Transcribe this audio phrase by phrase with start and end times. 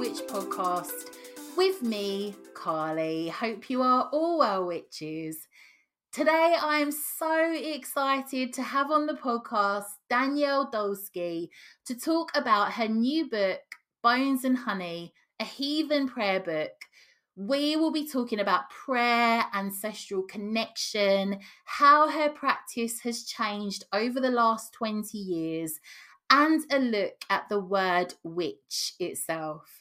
[0.00, 1.14] Witch podcast
[1.58, 3.28] with me, Carly.
[3.28, 5.46] Hope you are all well, witches.
[6.10, 11.50] Today, I am so excited to have on the podcast Danielle Dulsky
[11.84, 13.60] to talk about her new book,
[14.02, 16.72] Bones and Honey, a heathen prayer book.
[17.36, 24.30] We will be talking about prayer, ancestral connection, how her practice has changed over the
[24.30, 25.78] last 20 years,
[26.30, 29.79] and a look at the word witch itself.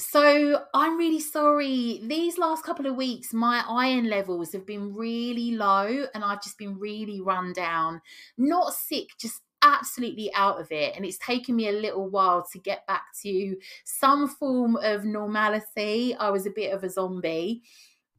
[0.00, 2.00] So, I'm really sorry.
[2.02, 6.56] These last couple of weeks, my iron levels have been really low and I've just
[6.56, 8.00] been really run down.
[8.38, 10.96] Not sick, just absolutely out of it.
[10.96, 16.14] And it's taken me a little while to get back to some form of normality.
[16.14, 17.62] I was a bit of a zombie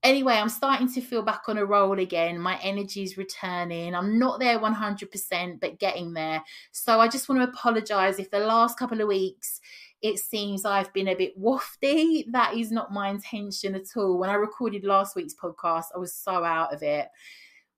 [0.03, 2.39] anyway, I'm starting to feel back on a roll again.
[2.39, 3.93] My energy's returning.
[3.95, 6.43] I'm not there 100%, but getting there.
[6.71, 9.61] So I just want to apologize if the last couple of weeks
[10.01, 12.25] it seems I've been a bit wafty.
[12.31, 14.17] That is not my intention at all.
[14.17, 17.07] When I recorded last week's podcast, I was so out of it.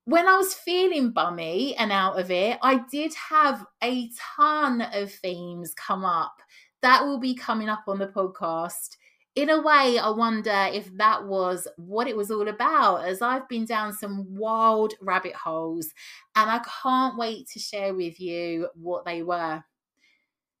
[0.06, 5.10] When I was feeling bummy and out of it, I did have a ton of
[5.10, 6.34] themes come up
[6.82, 8.96] that will be coming up on the podcast
[9.36, 13.48] in a way, I wonder if that was what it was all about, as I've
[13.48, 15.92] been down some wild rabbit holes
[16.36, 19.64] and I can't wait to share with you what they were.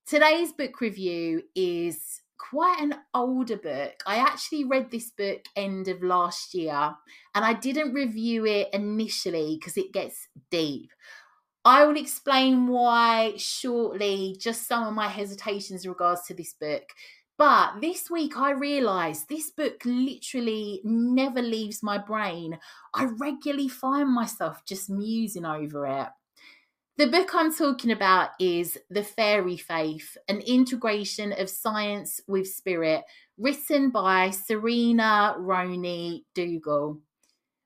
[0.06, 3.94] Today's book review is quite an older book.
[4.06, 6.94] I actually read this book end of last year
[7.34, 10.90] and I didn't review it initially because it gets deep.
[11.64, 16.82] I will explain why shortly, just some of my hesitations in regards to this book.
[17.38, 22.58] But this week I realized this book literally never leaves my brain.
[22.92, 26.08] I regularly find myself just musing over it.
[26.96, 33.02] The book I'm talking about is The Fairy Faith, an integration of science with spirit,
[33.36, 37.00] written by Serena Roney Dougal.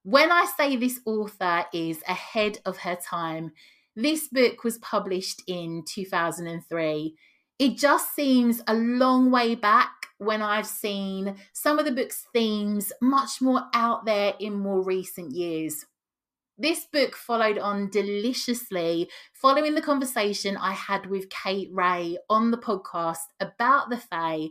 [0.02, 3.52] When I say this author is ahead of her time,
[3.94, 7.14] this book was published in 2003
[7.58, 12.92] it just seems a long way back when I've seen some of the book's themes
[13.00, 15.84] much more out there in more recent years.
[16.60, 22.58] This book followed on deliciously following the conversation I had with Kate Ray on the
[22.58, 24.48] podcast about the Fae.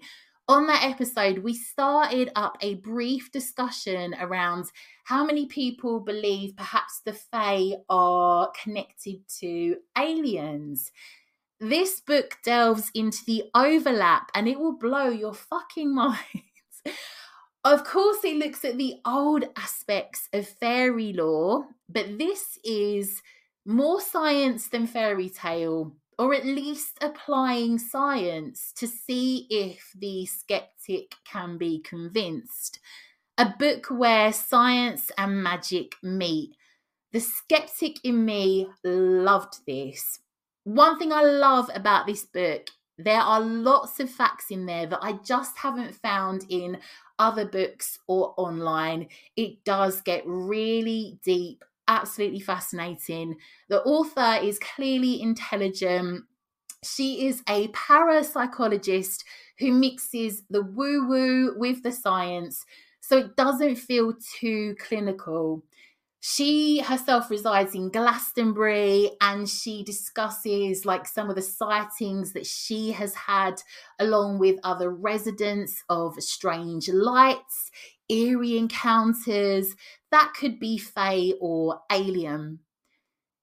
[0.47, 4.71] On that episode, we started up a brief discussion around
[5.03, 10.93] how many people believe perhaps the Fae are connected to aliens.
[11.59, 16.21] This book delves into the overlap and it will blow your fucking minds.
[17.73, 23.21] Of course, it looks at the old aspects of fairy lore, but this is
[23.65, 31.15] more science than fairy tale, or at least applying science to see if the skeptic
[31.25, 32.79] can be convinced.
[33.37, 36.55] A book where science and magic meet.
[37.11, 40.19] The skeptic in me loved this.
[40.63, 42.67] One thing I love about this book,
[42.97, 46.79] there are lots of facts in there that I just haven't found in
[47.19, 49.09] other books or online.
[49.35, 53.37] It does get really deep, absolutely fascinating.
[53.69, 56.25] The author is clearly intelligent.
[56.83, 59.23] She is a parapsychologist
[59.59, 62.65] who mixes the woo woo with the science,
[63.01, 65.63] so it doesn't feel too clinical.
[66.19, 72.91] She herself resides in Glastonbury and she discusses like some of the sightings that she
[72.91, 73.61] has had
[73.99, 77.71] along with other residents of strange lights,
[78.09, 79.75] eerie encounters
[80.11, 82.59] that could be fae or alien.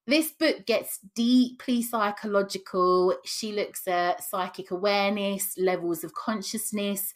[0.07, 3.15] This book gets deeply psychological.
[3.25, 7.13] She looks at psychic awareness, levels of consciousness,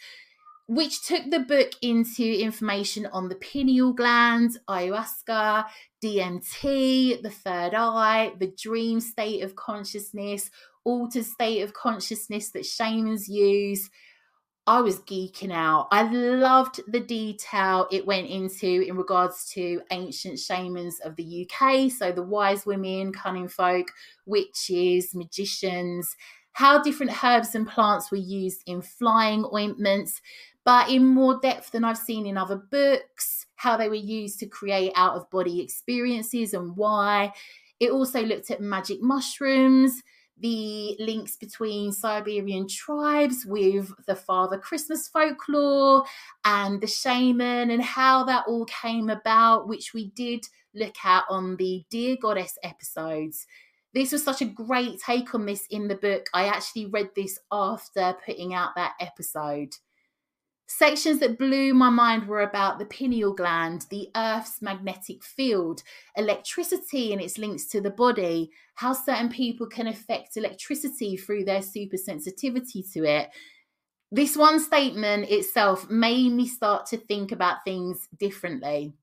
[0.70, 5.66] which took the book into information on the pineal gland, ayahuasca,
[6.04, 10.52] DMT, the third eye, the dream state of consciousness,
[10.86, 13.90] altered state of consciousness that shamans use.
[14.68, 15.88] I was geeking out.
[15.92, 21.90] I loved the detail it went into in regards to ancient shamans of the UK.
[21.90, 23.88] So, the wise women, cunning folk,
[24.28, 26.16] witches, magicians,
[26.60, 30.22] how different herbs and plants were used in flying ointments,
[30.66, 34.46] but in more depth than I've seen in other books, how they were used to
[34.46, 37.34] create out of body experiences and why.
[37.80, 40.02] It also looked at magic mushrooms,
[40.38, 46.06] the links between Siberian tribes with the Father Christmas folklore
[46.46, 51.58] and the shaman, and how that all came about, which we did look at on
[51.58, 53.46] the Dear Goddess episodes.
[53.94, 56.28] This was such a great take on this in the book.
[56.34, 59.74] I actually read this after putting out that episode.
[60.72, 65.82] Sections that blew my mind were about the pineal gland, the Earth's magnetic field,
[66.16, 71.64] electricity and its links to the body, how certain people can affect electricity through their
[71.64, 73.30] super sensitivity to it.
[74.12, 78.94] This one statement itself made me start to think about things differently.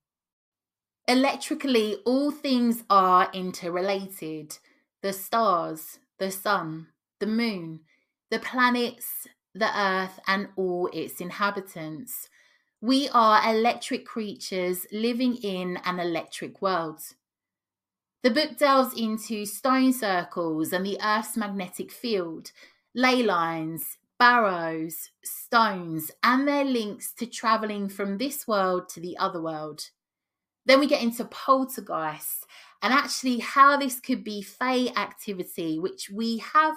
[1.08, 4.56] Electrically, all things are interrelated
[5.02, 6.86] the stars, the sun,
[7.19, 7.80] the moon,
[8.30, 9.26] the planets,
[9.58, 12.29] the earth, and all its inhabitants.
[12.81, 17.00] We are electric creatures living in an electric world.
[18.23, 22.50] The book delves into stone circles and the Earth's magnetic field,
[22.94, 29.41] ley lines, barrows, stones, and their links to travelling from this world to the other
[29.41, 29.91] world.
[30.64, 32.44] Then we get into poltergeists
[32.82, 36.76] and actually how this could be Fey activity, which we have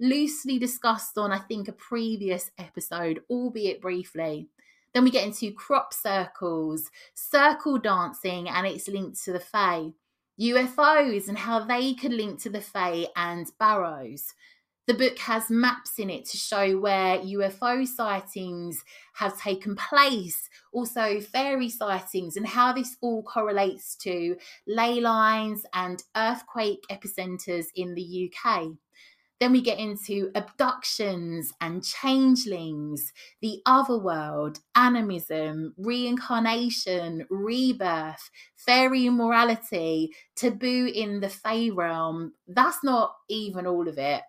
[0.00, 4.48] loosely discussed on, I think, a previous episode, albeit briefly.
[4.94, 9.92] Then we get into crop circles, circle dancing, and it's linked to the Fae,
[10.40, 14.32] UFOs and how they could link to the Fae and barrows.
[14.88, 18.82] The book has maps in it to show where UFO sightings
[19.16, 24.34] have taken place, also fairy sightings, and how this all correlates to
[24.66, 28.68] ley lines and earthquake epicenters in the UK.
[29.40, 40.12] Then we get into abductions and changelings, the other world, animism, reincarnation, rebirth, fairy morality,
[40.34, 42.32] taboo in the Fey realm.
[42.48, 44.22] That's not even all of it.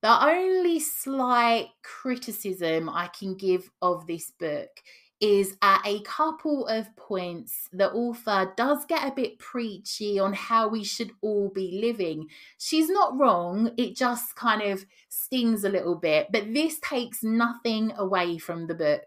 [0.00, 4.70] The only slight criticism I can give of this book
[5.22, 10.66] is at a couple of points, the author does get a bit preachy on how
[10.68, 12.26] we should all be living.
[12.58, 17.92] She's not wrong, it just kind of stings a little bit, but this takes nothing
[17.96, 19.06] away from the book.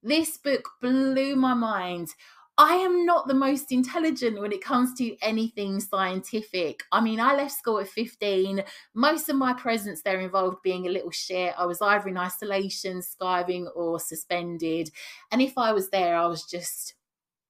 [0.00, 2.10] This book blew my mind.
[2.58, 6.82] I am not the most intelligent when it comes to anything scientific.
[6.92, 8.62] I mean, I left school at 15.
[8.94, 11.54] Most of my presence there involved being a little shit.
[11.56, 14.90] I was either in isolation, skiving, or suspended.
[15.30, 16.94] And if I was there, I was just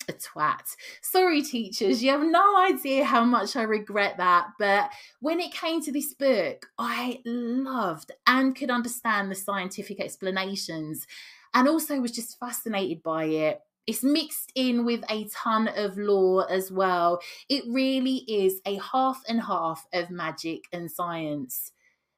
[0.08, 0.76] a twat.
[1.00, 4.48] Sorry, teachers, you have no idea how much I regret that.
[4.58, 4.90] But
[5.20, 11.06] when it came to this book, I loved and could understand the scientific explanations
[11.54, 16.50] and also was just fascinated by it it's mixed in with a ton of lore
[16.50, 17.20] as well.
[17.48, 21.72] It really is a half and half of magic and science.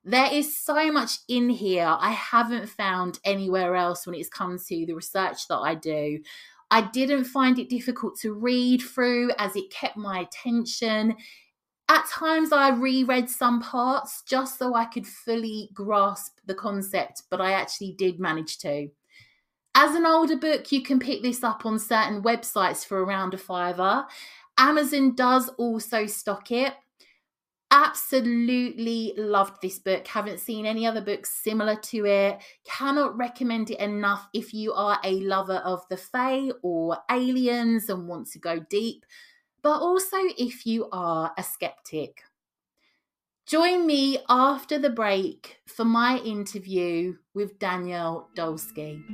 [0.05, 4.87] There is so much in here I haven't found anywhere else when it's come to
[4.87, 6.21] the research that I do.
[6.71, 11.17] I didn't find it difficult to read through as it kept my attention.
[11.89, 17.41] At times, I reread some parts just so I could fully grasp the concept, but
[17.41, 18.89] I actually did manage to.
[19.77, 23.39] As an older book, you can pick this up on certain websites for around a
[23.39, 24.07] fiver.
[24.57, 26.75] Amazon does also stock it.
[27.73, 30.07] Absolutely loved this book.
[30.07, 32.39] Haven't seen any other books similar to it.
[32.65, 38.07] Cannot recommend it enough if you are a lover of the Fae or aliens and
[38.07, 39.05] want to go deep,
[39.61, 42.23] but also if you are a skeptic.
[43.47, 49.05] Join me after the break for my interview with Danielle Dulsky.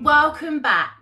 [0.00, 0.99] Welcome back.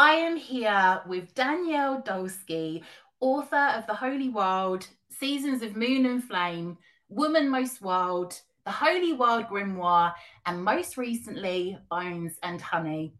[0.00, 2.84] I am here with Danielle Dulsky,
[3.18, 6.78] author of The Holy Wild, Seasons of Moon and Flame,
[7.08, 10.14] Woman Most Wild, The Holy Wild Grimoire,
[10.46, 13.12] and most recently, Bones and Honey.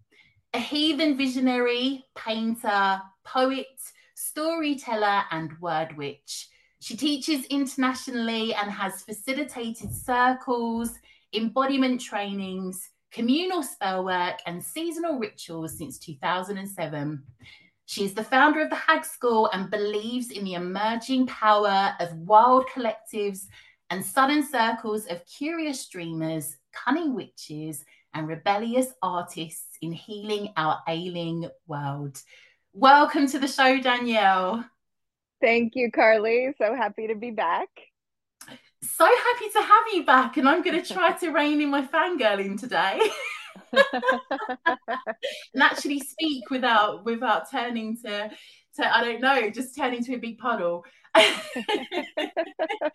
[0.55, 3.67] A heathen visionary, painter, poet,
[4.15, 6.47] storyteller, and word witch.
[6.79, 10.93] She teaches internationally and has facilitated circles,
[11.35, 17.23] embodiment trainings, communal spell work, and seasonal rituals since 2007.
[17.87, 22.13] She is the founder of the Hag School and believes in the emerging power of
[22.17, 23.47] wild collectives
[23.91, 31.49] and sudden circles of curious dreamers, cunning witches, and rebellious artists in healing our ailing
[31.67, 32.21] world.
[32.75, 34.65] Welcome to the show, Danielle.
[35.41, 36.55] Thank you, Carly.
[36.59, 37.69] So happy to be back.
[38.83, 41.85] So happy to have you back, and I'm going to try to rein in my
[41.85, 43.01] fangirling today.
[43.73, 48.31] and actually speak without without turning to
[48.77, 50.85] to I don't know, just turning to a big puddle.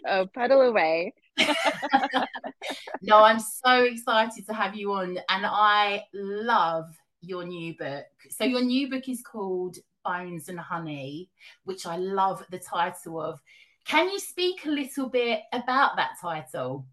[0.08, 1.14] oh, puddle away.
[3.02, 8.06] no, I'm so excited to have you on, and I love your new book.
[8.30, 11.30] So your new book is called Bones and Honey,
[11.66, 13.42] which I love the title of.
[13.86, 16.86] Can you speak a little bit about that title?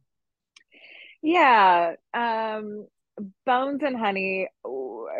[1.22, 1.94] Yeah.
[2.14, 2.86] Um,
[3.44, 4.48] Bones and Honey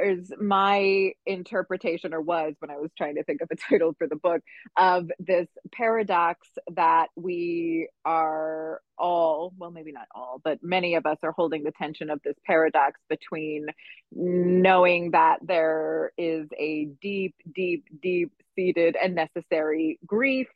[0.03, 4.07] is my interpretation, or was when I was trying to think of a title for
[4.07, 4.41] the book,
[4.77, 11.19] of this paradox that we are all, well, maybe not all, but many of us
[11.23, 13.67] are holding the tension of this paradox between
[14.13, 20.49] knowing that there is a deep, deep, deep seated and necessary grief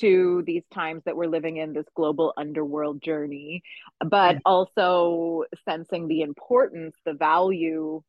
[0.00, 3.62] to these times that we're living in this global underworld journey
[4.00, 4.42] but mm-hmm.
[4.46, 8.02] also sensing the importance the value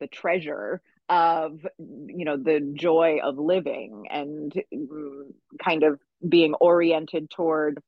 [0.00, 5.22] the treasure of you know the joy of living and mm,
[5.62, 7.80] kind of being oriented toward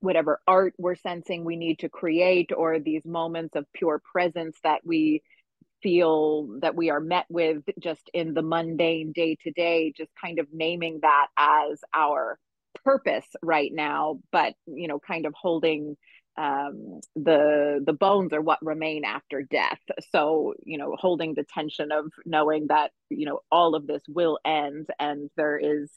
[0.00, 4.80] whatever art we're sensing we need to create or these moments of pure presence that
[4.84, 5.22] we
[5.82, 10.38] feel that we are met with just in the mundane day to day just kind
[10.38, 12.38] of naming that as our
[12.84, 15.96] purpose right now but you know kind of holding
[16.38, 19.80] um the the bones are what remain after death.
[20.10, 24.38] So you know holding the tension of knowing that you know all of this will
[24.44, 25.90] end and there is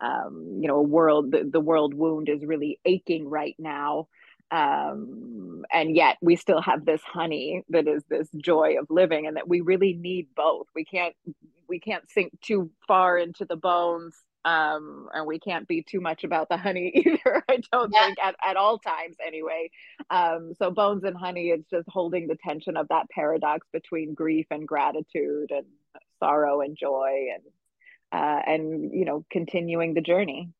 [0.00, 4.08] um you know a world the, the world wound is really aching right now.
[4.50, 9.36] Um and yet we still have this honey that is this joy of living and
[9.36, 10.66] that we really need both.
[10.74, 11.14] We can't
[11.66, 14.14] we can't sink too far into the bones
[14.48, 18.06] um and we can't be too much about the honey either i don't yeah.
[18.06, 19.70] think at, at all times anyway
[20.10, 24.46] um so bones and honey it's just holding the tension of that paradox between grief
[24.50, 25.66] and gratitude and
[26.18, 27.42] sorrow and joy and
[28.12, 30.50] uh and you know continuing the journey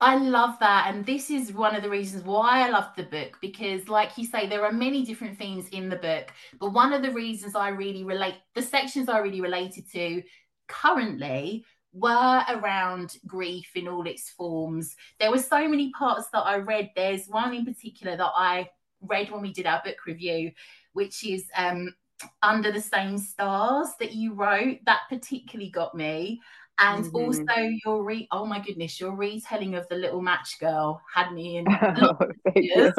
[0.00, 0.88] I love that.
[0.88, 4.26] And this is one of the reasons why I love the book because, like you
[4.26, 6.30] say, there are many different themes in the book.
[6.60, 10.22] But one of the reasons I really relate, the sections I really related to
[10.68, 14.96] currently were around grief in all its forms.
[15.20, 16.90] There were so many parts that I read.
[16.96, 18.68] There's one in particular that I
[19.00, 20.50] read when we did our book review,
[20.92, 21.94] which is um,
[22.42, 24.78] Under the Same Stars that you wrote.
[24.86, 26.40] That particularly got me.
[26.78, 27.16] And mm-hmm.
[27.16, 31.58] also your re oh my goodness, your retelling of the little match girl had me
[31.58, 31.66] in
[32.02, 32.16] oh,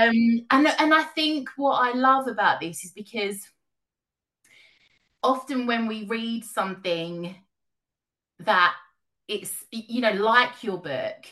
[0.00, 3.48] um, and and I think what I love about this is because
[5.22, 7.34] often when we read something
[8.40, 8.74] that
[9.28, 11.26] it's you know like your book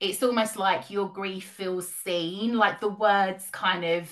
[0.00, 4.10] it's almost like your grief feels seen like the words kind of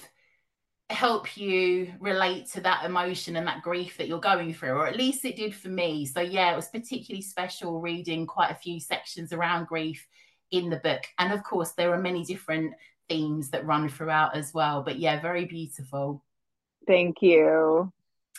[0.90, 4.96] help you relate to that emotion and that grief that you're going through or at
[4.96, 6.04] least it did for me.
[6.04, 10.06] So yeah it was particularly special reading quite a few sections around grief
[10.50, 11.02] in the book.
[11.18, 12.74] And of course there are many different
[13.08, 16.22] themes that run throughout as well but yeah very beautiful.
[16.86, 17.92] Thank you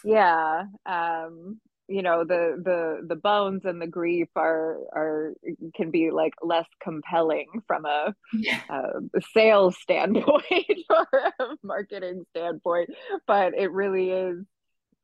[0.06, 5.34] yeah um you know the the the bones and the grief are are
[5.76, 8.62] can be like less compelling from a, yeah.
[8.70, 10.44] a sales standpoint
[10.90, 11.08] or
[11.40, 12.90] a marketing standpoint
[13.28, 14.44] but it really is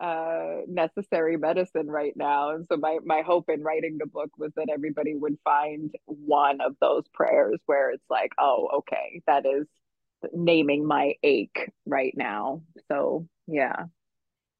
[0.01, 2.55] uh, necessary medicine right now.
[2.55, 6.59] And so my my hope in writing the book was that everybody would find one
[6.59, 9.67] of those prayers where it's like oh okay that is
[10.33, 12.63] naming my ache right now.
[12.87, 13.83] So yeah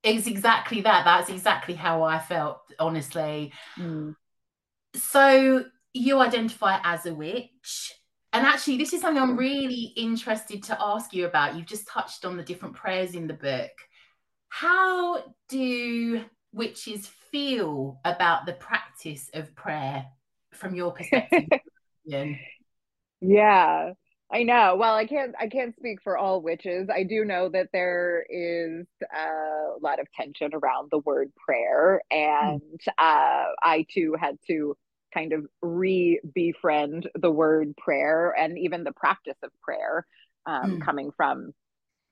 [0.04, 1.06] it's exactly that.
[1.06, 3.54] That's exactly how I felt, honestly.
[3.78, 4.16] Mm.
[4.96, 7.94] So you identify as a witch.
[8.34, 11.56] And actually, this is something I'm really interested to ask you about.
[11.56, 13.72] You've just touched on the different prayers in the book.
[14.48, 20.06] How do witches feel about the practice of prayer
[20.54, 21.48] from your perspective.
[23.22, 23.94] yeah.
[24.34, 24.78] I know.
[24.78, 25.36] Well, I can't.
[25.40, 26.90] I can't speak for all witches.
[26.94, 32.62] I do know that there is a lot of tension around the word prayer, and
[32.62, 32.88] mm.
[32.98, 34.78] uh, I too had to
[35.14, 40.06] kind of re-befriend the word prayer and even the practice of prayer,
[40.46, 40.82] um, mm.
[40.82, 41.52] coming from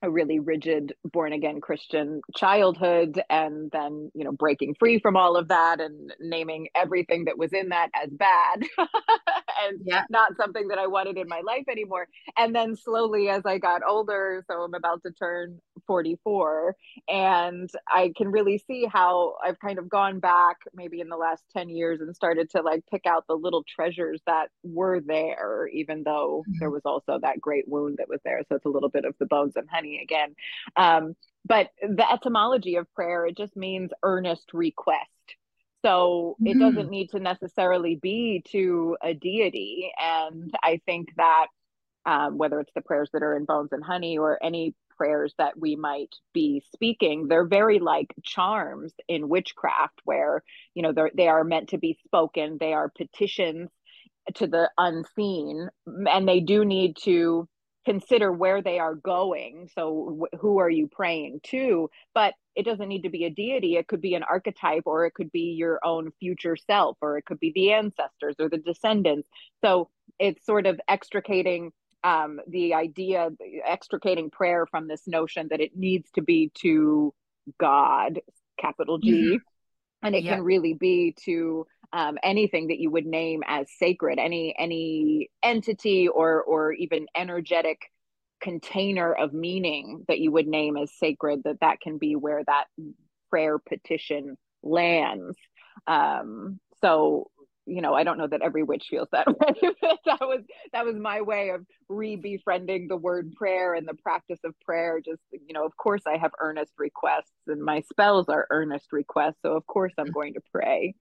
[0.01, 5.35] a really rigid born again Christian childhood and then, you know, breaking free from all
[5.35, 8.63] of that and naming everything that was in that as bad
[9.67, 10.03] and yeah.
[10.09, 12.07] not something that I wanted in my life anymore.
[12.37, 16.75] And then slowly as I got older, so I'm about to turn 44
[17.07, 21.43] and I can really see how I've kind of gone back maybe in the last
[21.53, 26.03] 10 years and started to like pick out the little treasures that were there, even
[26.03, 26.59] though mm-hmm.
[26.59, 28.41] there was also that great wound that was there.
[28.47, 30.35] So it's a little bit of the bones and honey again.
[30.75, 35.09] Um, but the etymology of prayer, it just means earnest request.
[35.83, 36.47] So mm-hmm.
[36.47, 39.91] it doesn't need to necessarily be to a deity.
[39.99, 41.47] And I think that
[42.05, 45.57] um, whether it's the prayers that are in Bones and Honey or any prayers that
[45.57, 50.43] we might be speaking, they're very like charms in witchcraft, where
[50.73, 52.57] you know they are meant to be spoken.
[52.59, 53.69] They are petitions
[54.35, 57.47] to the unseen, and they do need to
[57.89, 59.67] consider where they are going.
[59.73, 61.89] So wh- who are you praying to?
[62.13, 63.77] But it doesn't need to be a deity.
[63.77, 67.25] It could be an archetype or it could be your own future self or it
[67.25, 69.27] could be the ancestors or the descendants.
[69.61, 71.71] So it's sort of extricating
[72.03, 73.29] um, the idea
[73.65, 77.13] extricating prayer from this notion that it needs to be to
[77.59, 78.21] god
[78.57, 79.35] capital g mm-hmm.
[80.05, 84.55] and it can really be to um, anything that you would name as sacred, any
[84.57, 87.91] any entity or or even energetic
[88.41, 92.65] container of meaning that you would name as sacred, that that can be where that
[93.29, 95.35] prayer petition lands.
[95.87, 97.29] Um, so
[97.69, 99.71] you know, I don't know that every witch feels that way.
[100.05, 100.41] that was
[100.73, 104.99] that was my way of re-befriending the word prayer and the practice of prayer.
[105.03, 109.37] Just you know, of course, I have earnest requests, and my spells are earnest requests.
[109.43, 110.95] So of course, I'm going to pray.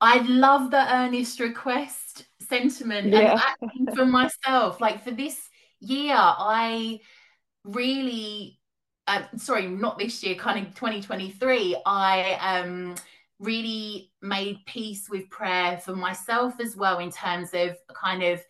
[0.00, 3.40] I love the earnest request sentiment yeah.
[3.60, 4.80] and for myself.
[4.80, 5.38] Like for this
[5.80, 7.00] year, I
[7.64, 8.58] really,
[9.06, 12.94] uh, sorry, not this year, kind of 2023, I um
[13.38, 18.40] really made peace with prayer for myself as well in terms of kind of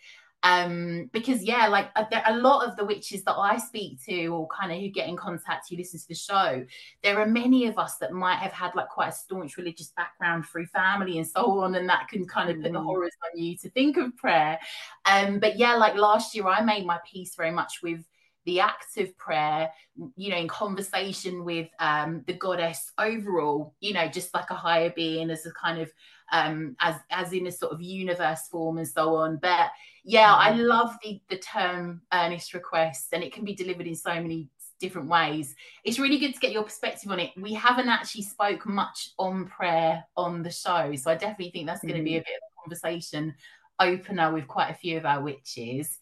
[0.42, 4.29] um because yeah like a, uh, a lot of the witches that i speak to
[4.29, 6.64] or kind of who get in contact who listen to the show
[7.03, 10.46] there are many of us that might have had like quite a staunch religious background
[10.46, 12.85] through family and so on and that can kind of put the mm.
[12.85, 14.59] horrors on you to think of prayer
[15.05, 18.03] um but yeah like last year i made my peace very much with
[18.46, 19.70] the act of prayer,
[20.16, 24.90] you know, in conversation with um, the goddess overall, you know, just like a higher
[24.90, 25.92] being as a kind of
[26.32, 29.38] um, as as in a sort of universe form and so on.
[29.40, 29.70] But
[30.04, 30.62] yeah, I mm-hmm.
[30.62, 34.48] love the the term earnest request, and it can be delivered in so many
[34.80, 35.54] different ways.
[35.84, 37.30] It's really good to get your perspective on it.
[37.36, 41.82] We haven't actually spoke much on prayer on the show, so I definitely think that's
[41.82, 42.26] going to be a mm-hmm.
[42.26, 43.34] bit of a conversation
[43.78, 45.98] opener with quite a few of our witches.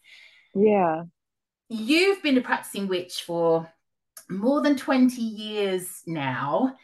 [0.54, 1.04] Yeah.
[1.68, 3.70] You've been a practicing witch for
[4.28, 6.76] more than 20 years now.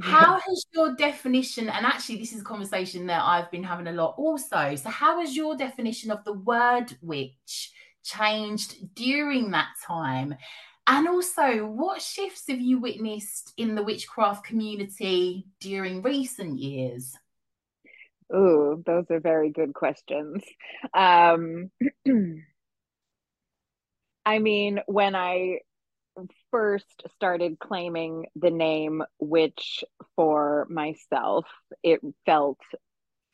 [0.00, 3.92] How has your definition, and actually, this is a conversation that I've been having a
[3.92, 4.74] lot also.
[4.74, 10.34] So, how has your definition of the word witch changed during that time?
[10.86, 17.14] And also, what shifts have you witnessed in the witchcraft community during recent years?
[18.32, 20.42] Oh, those are very good questions.
[20.94, 21.70] Um,
[24.24, 25.58] I mean, when I
[26.52, 29.82] first started claiming the name witch
[30.14, 31.46] for myself,
[31.82, 32.60] it felt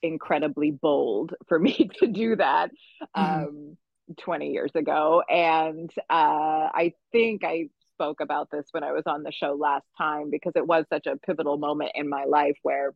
[0.01, 2.71] incredibly bold for me to do that
[3.15, 3.45] mm-hmm.
[3.45, 3.77] um,
[4.19, 5.23] 20 years ago.
[5.29, 9.87] And uh, I think I spoke about this when I was on the show last
[9.99, 12.95] time because it was such a pivotal moment in my life where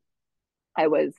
[0.77, 1.13] I was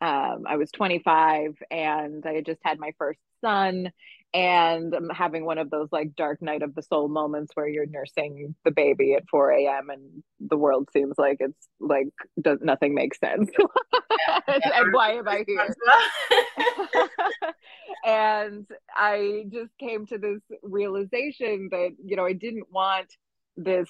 [0.00, 3.90] um, I was 25 and I had just had my first son
[4.34, 7.86] and I'm having one of those like dark night of the soul moments where you're
[7.86, 9.90] nursing the baby at 4 a.m.
[9.90, 12.08] and the world seems like it's like
[12.40, 13.50] does nothing makes sense.
[14.48, 15.74] And why am I here?
[18.04, 23.12] and I just came to this realization that you know I didn't want
[23.56, 23.88] this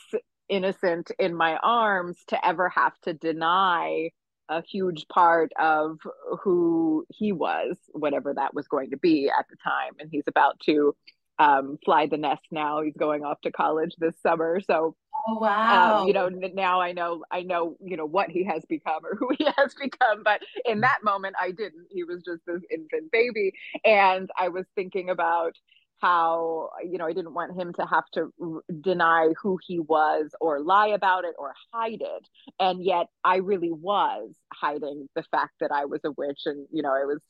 [0.49, 4.11] innocent in my arms to ever have to deny
[4.49, 5.99] a huge part of
[6.43, 9.93] who he was, whatever that was going to be at the time.
[9.99, 10.95] And he's about to
[11.39, 12.83] um, fly the nest now.
[12.83, 14.61] He's going off to college this summer.
[14.61, 14.97] So
[15.29, 16.03] Oh wow!
[16.03, 19.17] Um, you know, now I know I know you know what he has become or
[19.19, 21.87] who he has become, but in that moment I didn't.
[21.91, 23.53] He was just this infant baby,
[23.85, 25.57] and I was thinking about
[26.01, 30.31] how you know I didn't want him to have to r- deny who he was
[30.41, 32.29] or lie about it or hide it.
[32.61, 36.83] And yet I really was hiding the fact that I was a witch and you
[36.83, 37.21] know I was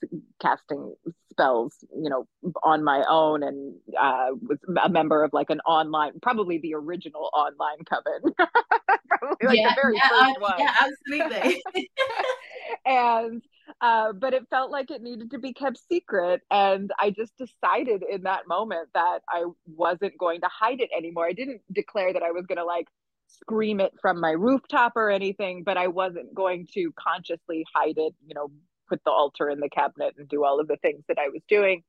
[0.41, 0.95] casting
[1.31, 2.27] spells you know
[2.63, 7.31] on my own and uh, was a member of like an online probably the original
[7.35, 8.35] online coven.
[9.09, 11.63] Probably like yeah, the very yeah, first one yeah absolutely.
[12.87, 13.43] And
[13.81, 16.43] uh, but it felt like it needed to be kept secret.
[16.51, 21.27] And I just decided in that moment that I wasn't going to hide it anymore.
[21.27, 22.89] I didn't declare that I was going to like
[23.29, 28.15] scream it from my rooftop or anything, but I wasn't going to consciously hide it,
[28.27, 28.51] you know,
[28.89, 31.43] put the altar in the cabinet and do all of the things that I was
[31.49, 31.83] doing.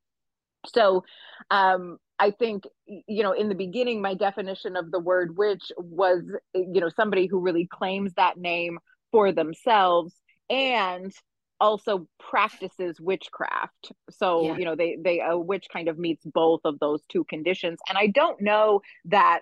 [0.66, 1.06] So,
[1.52, 6.24] um, I think, you know, in the beginning, my definition of the word witch was,
[6.56, 8.80] you know, somebody who really claims that name
[9.12, 10.16] for themselves
[10.50, 11.14] and
[11.60, 13.92] also practices witchcraft.
[14.10, 14.58] So yeah.
[14.58, 17.80] you know they they a witch kind of meets both of those two conditions.
[17.90, 19.42] And i don't know that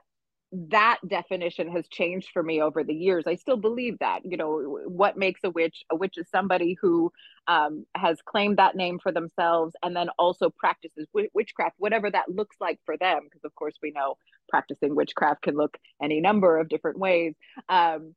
[0.52, 3.26] that definition has changed for me over the years.
[3.28, 7.12] I still believe that you know what makes a witch a witch is somebody who
[7.48, 12.58] um, has claimed that name for themselves and then also practices witchcraft whatever that looks
[12.62, 13.22] like for them.
[13.26, 17.34] Because of course we know practicing witchcraft can look any number of different ways.
[17.68, 18.16] Um,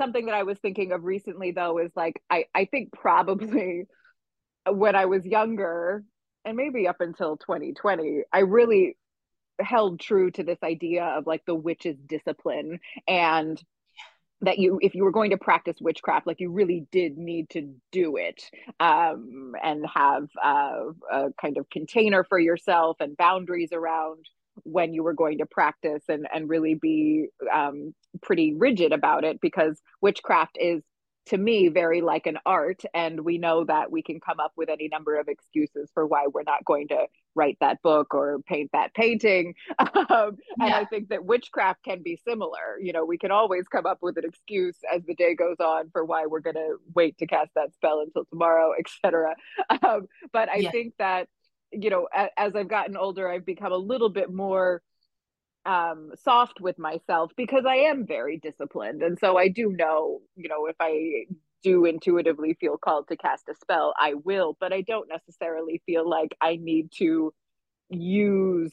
[0.00, 3.84] something that I was thinking of recently though is like I I think probably
[4.68, 6.04] when I was younger
[6.44, 8.96] and maybe up until 2020 I really
[9.60, 13.62] held true to this idea of like the witch's discipline and
[14.40, 17.74] that you if you were going to practice witchcraft like you really did need to
[17.92, 18.42] do it
[18.80, 20.80] um, and have uh,
[21.12, 24.24] a kind of container for yourself and boundaries around
[24.64, 29.40] when you were going to practice and and really be um, pretty rigid about it
[29.40, 30.82] because witchcraft is
[31.26, 34.68] to me very like an art and we know that we can come up with
[34.68, 38.70] any number of excuses for why we're not going to write that book or paint
[38.72, 40.64] that painting um, yeah.
[40.64, 43.98] and i think that witchcraft can be similar you know we can always come up
[44.02, 47.26] with an excuse as the day goes on for why we're going to wait to
[47.26, 49.34] cast that spell until tomorrow etc
[49.86, 50.70] um, but i yeah.
[50.70, 51.28] think that
[51.72, 54.82] you know as i've gotten older i've become a little bit more
[55.66, 59.02] um soft with myself because i am very disciplined.
[59.02, 61.26] And so i do know you know if i
[61.62, 66.08] do intuitively feel called to cast a spell i will but i don't necessarily feel
[66.08, 67.34] like i need to
[67.90, 68.72] use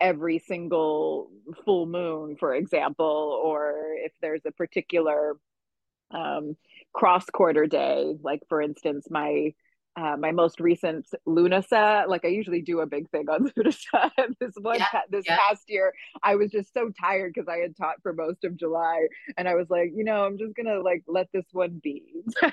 [0.00, 1.30] every single
[1.64, 5.36] full moon for example or if there's a particular
[6.12, 6.56] um
[6.92, 9.52] cross quarter day like for instance my
[9.98, 14.10] uh, my most recent Lunasa, like I usually do a big thing on Lunasa.
[14.38, 15.38] this one, yeah, this yeah.
[15.38, 19.06] past year, I was just so tired because I had taught for most of July,
[19.36, 22.04] and I was like, you know, I'm just gonna like let this one be,
[22.42, 22.52] and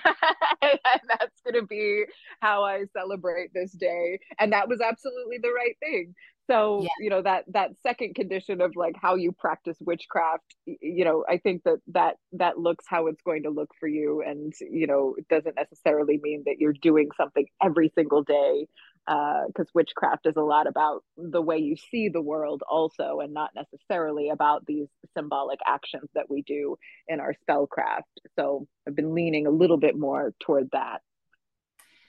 [1.07, 2.05] that's gonna be
[2.41, 6.15] how I celebrate this day, and that was absolutely the right thing
[6.49, 6.89] so yeah.
[6.99, 11.37] you know that that second condition of like how you practice witchcraft you know i
[11.37, 15.15] think that that that looks how it's going to look for you and you know
[15.17, 18.67] it doesn't necessarily mean that you're doing something every single day
[19.05, 23.33] because uh, witchcraft is a lot about the way you see the world also and
[23.33, 26.75] not necessarily about these symbolic actions that we do
[27.07, 28.01] in our spellcraft
[28.37, 31.01] so i've been leaning a little bit more toward that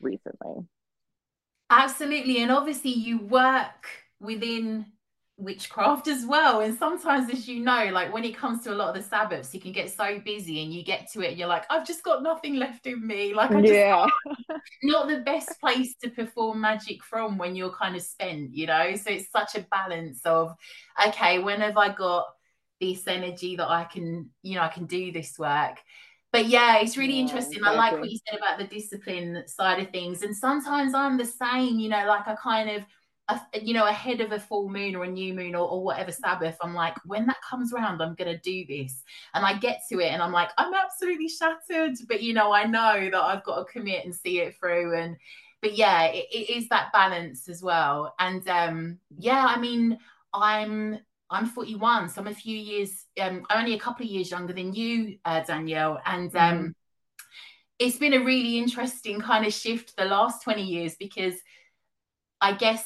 [0.00, 0.64] recently
[1.68, 4.86] absolutely and obviously you work within
[5.38, 6.60] witchcraft as well.
[6.60, 9.52] And sometimes, as you know, like when it comes to a lot of the Sabbaths,
[9.54, 12.02] you can get so busy and you get to it, and you're like, I've just
[12.02, 13.34] got nothing left in me.
[13.34, 14.06] Like, I just yeah.
[14.82, 18.94] not the best place to perform magic from when you're kind of spent, you know?
[18.96, 20.54] So it's such a balance of,
[21.06, 22.26] okay, when have I got
[22.80, 25.78] this energy that I can, you know, I can do this work.
[26.32, 27.58] But yeah, it's really yeah, interesting.
[27.58, 27.78] Exactly.
[27.78, 30.22] I like what you said about the discipline side of things.
[30.22, 32.82] And sometimes I'm the same, you know, like I kind of
[33.28, 36.12] a, you know ahead of a full moon or a new moon or, or whatever
[36.12, 39.02] sabbath i'm like when that comes around i'm going to do this.
[39.34, 42.64] And i get to it and i'm like i'm absolutely shattered but you know i
[42.64, 44.96] know that i've got to commit and see it through.
[44.96, 45.16] And
[45.60, 48.14] but yeah it, it is that balance as well.
[48.18, 49.98] And um yeah i mean
[50.32, 50.98] i'm
[51.30, 54.72] i'm 41 so i'm a few years um only a couple of years younger than
[54.72, 56.00] you uh, danielle.
[56.06, 56.72] And um mm.
[57.80, 61.34] it's been a really interesting kind of shift the last 20 years because
[62.40, 62.84] I guess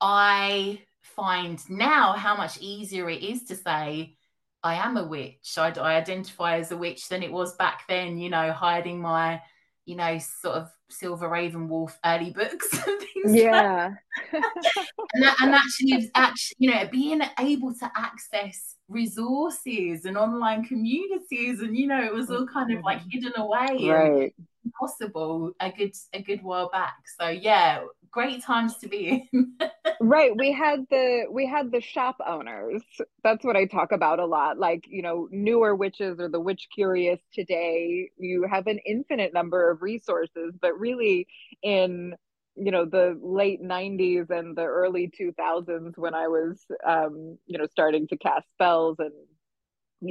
[0.00, 4.16] I find now how much easier it is to say,
[4.62, 5.54] I am a witch.
[5.56, 9.40] I, I identify as a witch than it was back then, you know, hiding my,
[9.84, 13.34] you know, sort of Silver Raven Wolf early books and things.
[13.34, 13.94] Yeah.
[14.32, 14.42] Like
[15.14, 21.60] and, that, and actually, actually, you know, being able to access resources and online communities,
[21.60, 23.10] and you know, it was all kind of like mm-hmm.
[23.10, 23.88] hidden away.
[23.88, 24.34] Right.
[24.80, 26.96] Possible a good a good while back.
[27.20, 29.52] So yeah, great times to be in.
[30.00, 30.36] right.
[30.36, 32.82] We had the we had the shop owners.
[33.22, 34.58] That's what I talk about a lot.
[34.58, 39.70] Like, you know, newer witches or the witch curious today, you have an infinite number
[39.70, 41.26] of resources, but really
[41.62, 42.14] in
[42.56, 47.66] you know the late 90s and the early 2000s when i was um you know
[47.70, 49.12] starting to cast spells and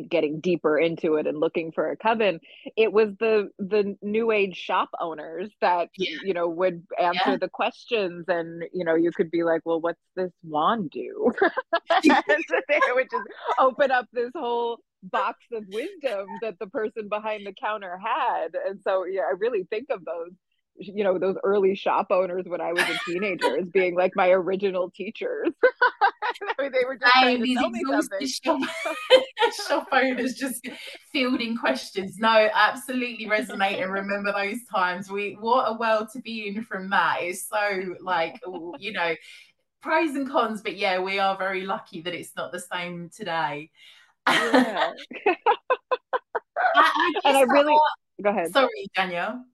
[0.10, 2.40] getting deeper into it and looking for a coven
[2.76, 6.18] it was the the new age shop owners that yeah.
[6.24, 7.38] you know would answer yeah.
[7.38, 11.32] the questions and you know you could be like well what's this wand do
[12.02, 13.28] they would just
[13.60, 18.80] open up this whole box of wisdom that the person behind the counter had and
[18.84, 20.32] so yeah i really think of those
[20.78, 24.30] you know those early shop owners when I was a teenager as being like my
[24.30, 25.50] original teachers.
[25.64, 28.28] I mean, they were just tell me something.
[28.28, 28.60] Shop,
[29.68, 30.68] shop owners just
[31.12, 32.18] fielding questions.
[32.20, 35.10] No, absolutely resonate and remember those times.
[35.10, 38.40] We what a world to be in from that is so like
[38.80, 39.16] you know
[39.82, 43.70] pros and cons, but yeah, we are very lucky that it's not the same today.
[44.28, 44.92] Yeah.
[45.28, 45.32] I,
[46.76, 47.78] I and I really
[48.22, 48.52] go ahead.
[48.52, 49.46] Sorry, Danielle.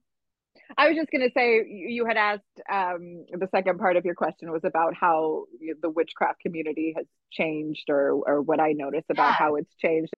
[0.78, 4.14] I was just going to say you had asked um, the second part of your
[4.14, 5.44] question was about how
[5.80, 9.32] the witchcraft community has changed, or or what I notice about yeah.
[9.32, 10.12] how it's changed.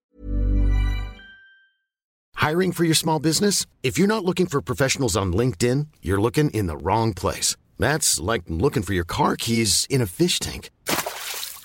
[2.36, 3.66] Hiring for your small business?
[3.82, 7.56] If you're not looking for professionals on LinkedIn, you're looking in the wrong place.
[7.78, 10.70] That's like looking for your car keys in a fish tank.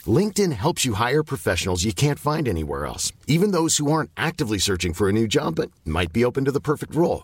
[0.07, 4.57] LinkedIn helps you hire professionals you can't find anywhere else, even those who aren't actively
[4.57, 7.23] searching for a new job but might be open to the perfect role.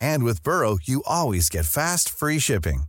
[0.00, 2.84] And with Burrow, you always get fast, free shipping.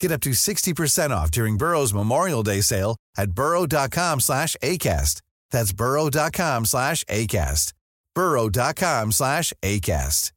[0.00, 5.22] Get up to 60% off during Burrow's Memorial Day sale at burrow.com slash ACAST.
[5.50, 7.72] That's burrow.com slash ACAST.
[8.14, 10.32] burrow.com slash ACAST.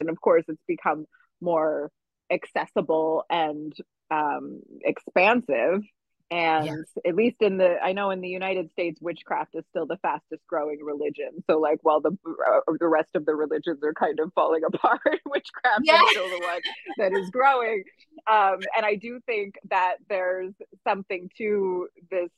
[0.00, 1.06] And of course, it's become
[1.40, 1.90] more
[2.30, 3.72] accessible and
[4.10, 5.82] um, expansive
[6.30, 7.10] and yeah.
[7.10, 10.42] at least in the i know in the united states witchcraft is still the fastest
[10.48, 14.32] growing religion so like while the uh, the rest of the religions are kind of
[14.34, 16.02] falling apart witchcraft yeah.
[16.02, 16.60] is still the one
[16.98, 17.82] that is growing
[18.26, 20.52] um, and i do think that there's
[20.84, 22.30] something to this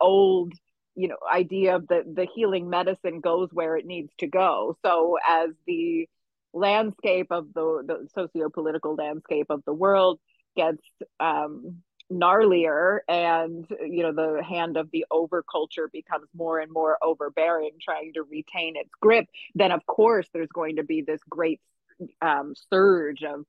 [0.00, 0.52] old
[0.94, 5.16] you know idea of the the healing medicine goes where it needs to go so
[5.26, 6.06] as the
[6.52, 10.20] landscape of the the socio-political landscape of the world
[10.54, 10.82] gets
[11.18, 11.82] um
[12.12, 18.12] gnarlier and you know the hand of the overculture becomes more and more overbearing trying
[18.12, 21.60] to retain its grip then of course there's going to be this great
[22.20, 23.44] um, surge of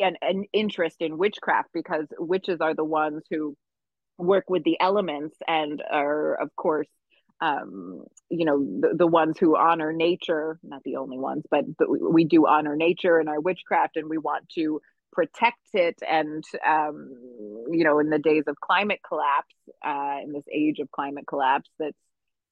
[0.00, 3.56] an, an interest in witchcraft because witches are the ones who
[4.18, 6.88] work with the elements and are of course
[7.40, 11.90] um, you know the, the ones who honor nature not the only ones but, but
[11.90, 14.80] we, we do honor nature in our witchcraft and we want to
[15.12, 17.14] protect it and um,
[17.70, 21.70] you know in the days of climate collapse uh, in this age of climate collapse
[21.78, 21.96] that's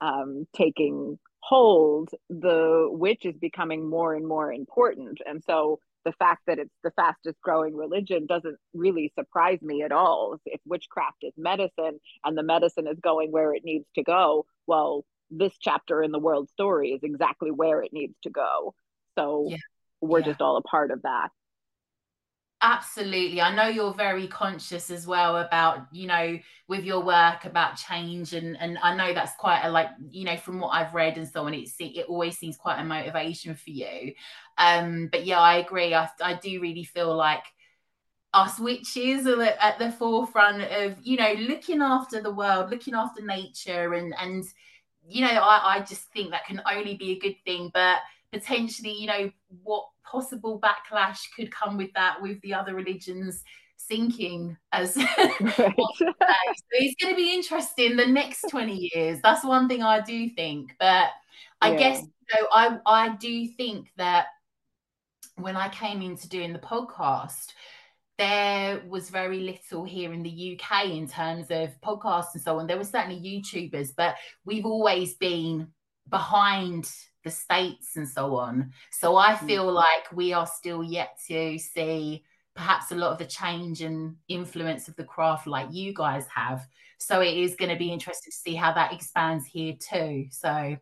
[0.01, 6.42] um, taking hold the witch is becoming more and more important and so the fact
[6.46, 11.18] that it's the fastest growing religion doesn't really surprise me at all if, if witchcraft
[11.23, 16.03] is medicine and the medicine is going where it needs to go well this chapter
[16.03, 18.75] in the world story is exactly where it needs to go
[19.16, 19.57] so yeah.
[20.03, 20.27] we're yeah.
[20.27, 21.31] just all a part of that
[22.62, 23.40] Absolutely.
[23.40, 28.35] I know you're very conscious as well about, you know, with your work about change
[28.35, 31.27] and and I know that's quite a like, you know, from what I've read and
[31.27, 34.12] so on, it it always seems quite a motivation for you.
[34.59, 35.94] Um, but yeah, I agree.
[35.94, 37.44] I I do really feel like
[38.33, 43.23] us witches are at the forefront of, you know, looking after the world, looking after
[43.23, 44.44] nature and and
[45.09, 47.70] you know, I, I just think that can only be a good thing.
[47.75, 47.99] But
[48.33, 49.31] potentially, you know,
[49.62, 53.43] what possible backlash could come with that with the other religions
[53.77, 55.35] sinking as right.
[55.59, 56.12] so
[56.73, 60.77] it's going to be interesting the next 20 years that's one thing i do think
[60.79, 61.09] but
[61.62, 61.79] i yeah.
[61.79, 64.27] guess you know, i i do think that
[65.43, 67.53] when I came into doing the podcast,
[68.19, 72.66] there was very little here in the UK in terms of podcasts and so on.
[72.66, 75.69] There were certainly YouTubers, but we've always been
[76.09, 76.90] behind
[77.24, 78.72] the States and so on.
[78.90, 79.46] So I hmm.
[79.46, 84.16] feel like we are still yet to see perhaps a lot of the change and
[84.28, 86.66] influence of the craft like you guys have.
[86.98, 90.26] So it is going to be interesting to see how that expands here too.
[90.30, 90.76] So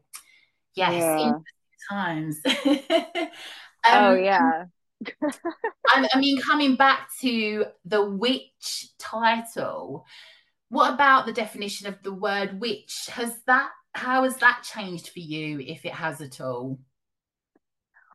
[0.74, 1.32] yes, yeah.
[1.90, 2.40] times.
[2.44, 2.80] Oh,
[3.90, 4.64] um, oh yeah.
[5.88, 10.04] I, I mean, coming back to the witch title,
[10.70, 13.08] what about the definition of the word witch?
[13.12, 16.78] Has that how has that changed for you, if it has at all?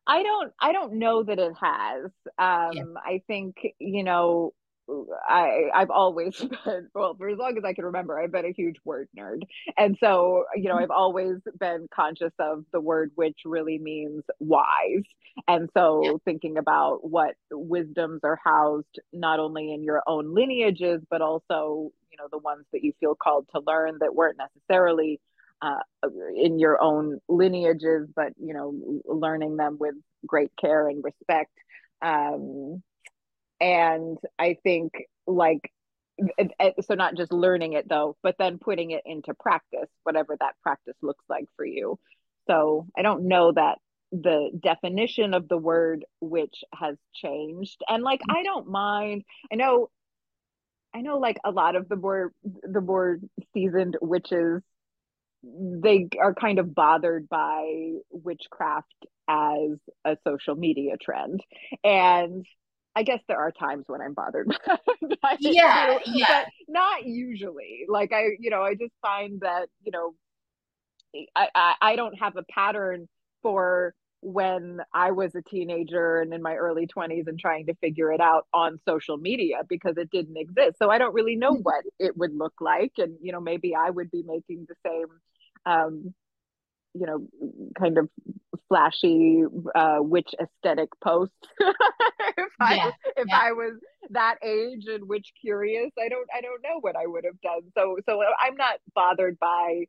[0.07, 2.05] I don't I don't know that it has.
[2.37, 2.83] Um, yeah.
[2.97, 4.53] I think you know
[5.29, 8.51] I I've always been well for as long as I can remember I've been a
[8.51, 9.43] huge word nerd
[9.77, 10.83] and so you know mm-hmm.
[10.83, 15.03] I've always been conscious of the word witch really means wise
[15.47, 16.11] and so yeah.
[16.25, 22.17] thinking about what wisdoms are housed not only in your own lineages but also you
[22.17, 25.21] know the ones that you feel called to learn that weren't necessarily
[25.63, 29.95] uh, in your own lineages but you know learning them with
[30.27, 31.51] great care and respect.
[32.01, 32.83] Um,
[33.61, 34.91] and i think
[35.25, 35.71] like
[36.81, 40.97] so not just learning it though but then putting it into practice whatever that practice
[41.01, 41.97] looks like for you.
[42.47, 43.77] So i don't know that
[44.11, 47.81] the definition of the word witch has changed.
[47.87, 49.23] And like i don't mind.
[49.51, 49.89] I know
[50.93, 52.31] i know like a lot of the more
[52.63, 53.19] the more
[53.53, 54.61] seasoned witches
[55.43, 61.41] they are kind of bothered by witchcraft as a social media trend
[61.83, 62.45] and
[62.95, 64.47] I guess there are times when I'm bothered
[65.21, 67.85] by yeah, it, yeah, but not usually.
[67.87, 70.13] Like I, you know, I just find that you know,
[71.35, 73.07] I, I I don't have a pattern
[73.41, 78.11] for when I was a teenager and in my early 20s and trying to figure
[78.11, 80.77] it out on social media because it didn't exist.
[80.79, 81.63] So I don't really know mm-hmm.
[81.63, 82.93] what it would look like.
[82.97, 85.07] And, you know, maybe I would be making the same
[85.65, 86.13] um,
[86.93, 87.27] you know
[87.77, 88.09] kind of
[88.67, 89.43] flashy
[89.75, 91.35] uh witch aesthetic posts.
[92.35, 93.39] If yeah, i if yeah.
[93.39, 93.73] i was
[94.11, 97.61] that age and witch curious i don't i don't know what i would have done.
[97.77, 99.85] So so i'm not bothered by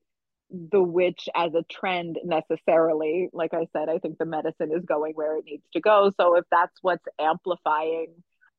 [0.50, 3.28] the witch as a trend necessarily.
[3.32, 6.10] Like i said i think the medicine is going where it needs to go.
[6.20, 8.08] So if that's what's amplifying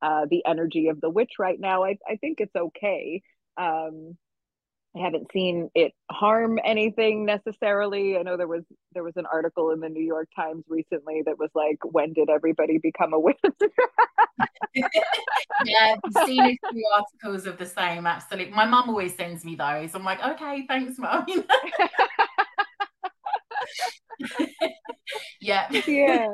[0.01, 3.21] uh the energy of the witch right now i, I think it's okay.
[3.57, 4.17] Um
[4.95, 8.17] I haven't seen it harm anything necessarily.
[8.17, 11.37] I know there was there was an article in the New York Times recently that
[11.37, 13.35] was like, "When did everybody become a witch?"
[14.75, 18.07] yeah, I've seen a few articles of the same.
[18.07, 19.93] Absolutely, my mum always sends me those.
[19.95, 21.25] I'm like, okay, thanks, mum.
[25.41, 26.27] yeah, yeah,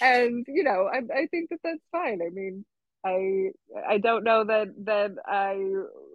[0.00, 2.20] and you know, I I think that that's fine.
[2.20, 2.64] I mean,
[3.04, 3.50] I
[3.88, 5.56] I don't know that that I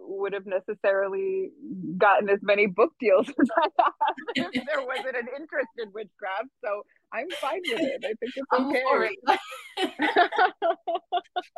[0.08, 1.50] would have necessarily
[1.98, 3.94] gotten as many book deals as I have
[4.34, 6.48] if there wasn't an interest in witchcraft.
[6.64, 8.04] So I'm fine with it.
[8.04, 9.16] I think it's okay.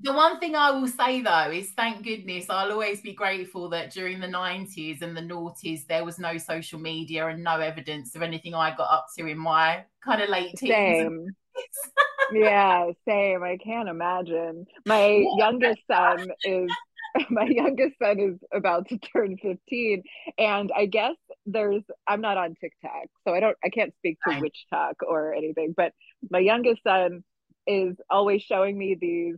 [0.00, 3.92] the one thing I will say though is thank goodness I'll always be grateful that
[3.92, 8.22] during the 90s and the noughties there was no social media and no evidence of
[8.22, 11.30] anything I got up to in my kind of late teens.
[12.32, 13.42] Yeah, same.
[13.42, 14.66] I can't imagine.
[14.86, 16.70] My youngest son is
[17.30, 20.02] my youngest son is about to turn 15
[20.38, 21.16] and i guess
[21.46, 24.42] there's i'm not on tiktok so i don't i can't speak to right.
[24.42, 25.92] witch talk or anything but
[26.30, 27.24] my youngest son
[27.66, 29.36] is always showing me these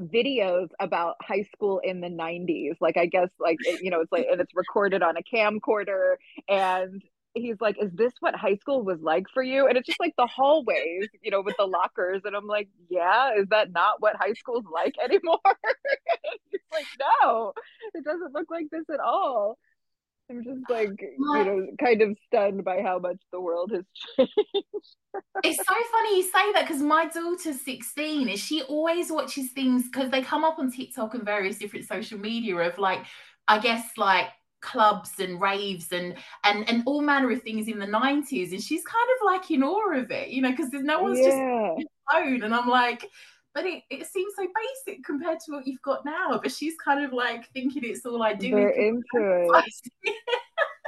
[0.00, 4.26] videos about high school in the 90s like i guess like you know it's like
[4.30, 6.14] and it's recorded on a camcorder
[6.48, 7.02] and
[7.34, 9.66] he's like, Is this what high school was like for you?
[9.66, 12.22] And it's just like the hallways, you know, with the lockers.
[12.24, 15.38] And I'm like, Yeah, is that not what high school's like anymore?
[16.50, 17.52] he's like, No,
[17.94, 19.58] it doesn't look like this at all.
[20.30, 23.84] I'm just like, you know, kind of stunned by how much the world has
[24.16, 24.32] changed.
[25.44, 29.84] it's so funny you say that because my daughter's 16 and she always watches things
[29.84, 33.04] because they come up on TikTok and various different social media of like,
[33.46, 34.28] I guess like
[34.62, 38.84] clubs and raves and and and all manner of things in the 90s and she's
[38.84, 41.74] kind of like in awe of it you know because there's no one's yeah.
[41.76, 43.08] just alone and i'm like
[43.54, 44.46] but it, it seems so
[44.86, 46.40] basic compared to what you've got now.
[46.42, 49.74] But she's kind of like thinking it's all i do They're into it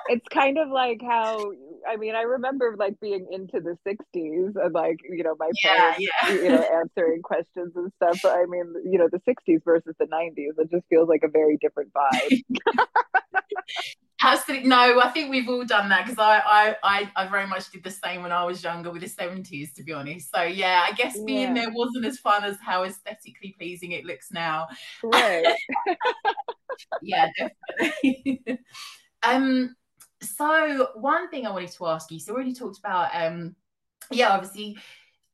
[0.08, 1.52] it's kind of like how
[1.88, 6.00] I mean I remember like being into the 60s and like you know my parents
[6.00, 6.32] yeah.
[6.32, 10.06] you know answering questions and stuff but I mean you know the 60s versus the
[10.06, 12.42] 90s it just feels like a very different vibe
[14.24, 15.00] Absolutely no.
[15.00, 17.90] I think we've all done that because I, I, I I very much did the
[17.90, 20.30] same when I was younger with the seventies, to be honest.
[20.34, 21.64] So yeah, I guess being yeah.
[21.64, 24.66] there wasn't as fun as how aesthetically pleasing it looks now.
[25.02, 25.44] Right.
[27.02, 28.42] yeah, definitely.
[29.22, 29.76] um.
[30.20, 32.18] So one thing I wanted to ask you.
[32.18, 33.56] So we already talked about um.
[34.10, 34.76] Yeah, obviously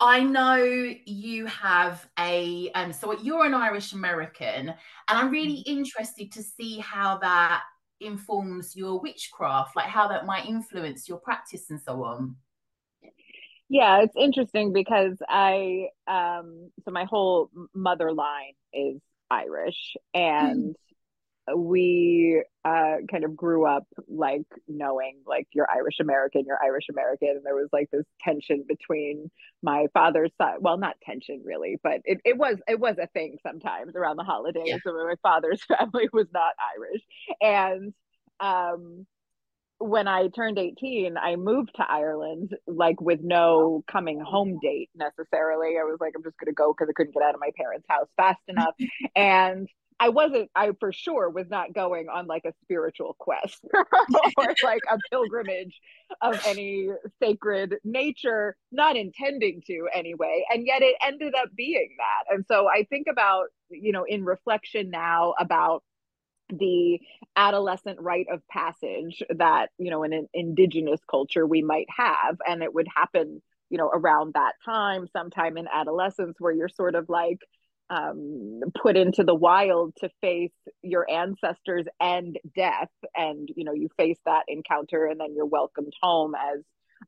[0.00, 0.56] I know
[1.04, 4.74] you have a um so you're an Irish American and
[5.08, 5.66] I'm really mm.
[5.66, 7.62] interested to see how that
[8.00, 12.36] informs your witchcraft like how that might influence your practice and so on.
[13.68, 19.00] Yeah, it's interesting because I um so my whole mother line is
[19.30, 20.74] Irish and mm
[21.57, 27.30] we uh, kind of grew up like knowing like you're Irish American, you're Irish American,
[27.30, 29.30] and there was like this tension between
[29.62, 30.59] my father's side.
[30.61, 34.24] Well, not tension really, but it, it was it was a thing sometimes around the
[34.24, 34.64] holidays.
[34.66, 34.78] Yeah.
[34.84, 37.03] So my father's family was not Irish,
[37.41, 37.95] and
[38.41, 39.07] um,
[39.80, 45.78] when I turned 18, I moved to Ireland, like with no coming home date necessarily.
[45.80, 47.51] I was like, I'm just going to go because I couldn't get out of my
[47.57, 48.74] parents' house fast enough.
[49.16, 49.68] and
[50.01, 54.80] I wasn't, I for sure was not going on like a spiritual quest or like
[54.90, 55.78] a pilgrimage
[56.22, 56.88] of any
[57.22, 60.42] sacred nature, not intending to anyway.
[60.51, 62.34] And yet it ended up being that.
[62.34, 65.84] And so I think about, you know, in reflection now about
[66.48, 66.98] the
[67.36, 72.38] adolescent rite of passage that, you know, in an indigenous culture we might have.
[72.48, 76.94] And it would happen, you know, around that time, sometime in adolescence, where you're sort
[76.94, 77.38] of like,
[77.91, 82.91] um, put into the wild to face your ancestors and death.
[83.14, 86.61] And you know you face that encounter and then you're welcomed home as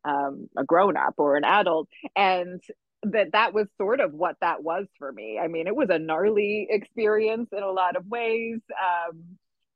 [0.04, 1.88] um, a grown-up or an adult.
[2.16, 2.60] And
[3.04, 5.38] that that was sort of what that was for me.
[5.42, 8.60] I mean it was a gnarly experience in a lot of ways.
[8.70, 9.22] Um,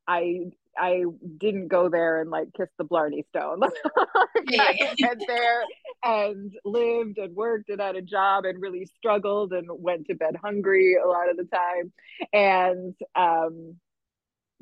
[0.09, 0.41] i
[0.79, 1.05] I
[1.39, 3.63] didn't go there and like kiss the Blarney Stone.
[4.59, 5.65] I went there
[6.05, 10.37] and lived and worked and had a job and really struggled and went to bed
[10.43, 11.93] hungry a lot of the time.
[12.33, 13.77] And um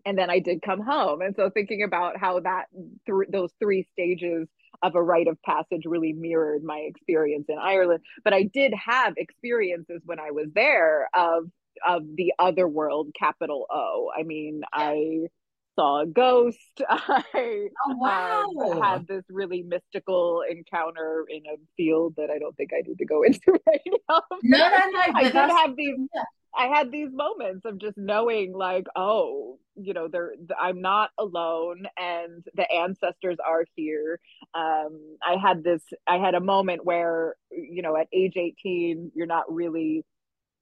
[0.07, 1.23] and then I did come home.
[1.23, 2.67] And so thinking about how that
[3.07, 4.49] th- those three stages
[4.83, 8.01] of a rite of passage really mirrored my experience in Ireland.
[8.23, 11.45] But I did have experiences when I was there of
[11.87, 14.11] of the other world capital O.
[14.17, 15.27] I mean, I
[15.75, 16.59] saw a ghost.
[16.89, 18.47] I oh, wow.
[18.71, 22.99] um, had this really mystical encounter in a field that I don't think I need
[22.99, 24.23] to go into right now.
[24.43, 25.01] No, no, no.
[25.15, 25.97] I did have these.
[26.15, 26.23] Yeah.
[26.57, 31.87] I had these moments of just knowing, like, oh, you know, there, I'm not alone,
[31.99, 34.21] and the ancestors are here.
[34.55, 35.83] Um, I had this.
[36.07, 40.05] I had a moment where, you know, at age 18, you're not really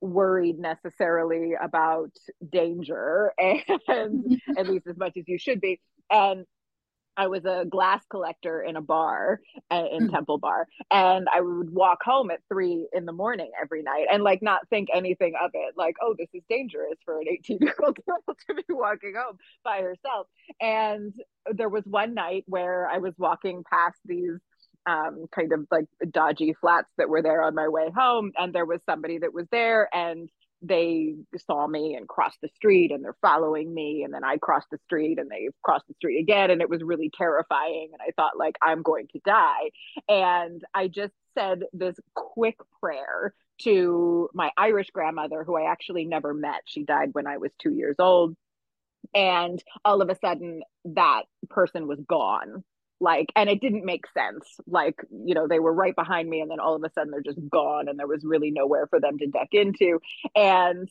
[0.02, 2.10] worried necessarily about
[2.50, 4.58] danger and mm-hmm.
[4.58, 5.80] at least as much as you should be
[6.10, 6.44] and
[7.16, 9.40] I was a glass collector in a bar
[9.70, 10.12] uh, in mm.
[10.12, 14.22] Temple Bar, and I would walk home at three in the morning every night, and
[14.22, 17.74] like not think anything of it, like oh this is dangerous for an eighteen year
[17.84, 20.26] old girl to be walking home by herself.
[20.60, 21.12] And
[21.50, 24.38] there was one night where I was walking past these
[24.86, 28.32] um, kind of like dodgy flats that were there on my way home.
[28.36, 30.28] And there was somebody that was there and
[30.62, 31.16] they
[31.46, 34.04] saw me and crossed the street and they're following me.
[34.04, 36.50] And then I crossed the street and they crossed the street again.
[36.50, 37.90] And it was really terrifying.
[37.92, 39.70] And I thought, like, I'm going to die.
[40.08, 46.32] And I just said this quick prayer to my Irish grandmother, who I actually never
[46.32, 46.62] met.
[46.66, 48.36] She died when I was two years old.
[49.14, 52.62] And all of a sudden, that person was gone
[53.02, 54.46] like and it didn't make sense.
[54.66, 57.20] Like you know they were right behind me and then all of a sudden they're
[57.20, 60.00] just gone and there was really nowhere for them to duck into.
[60.36, 60.88] And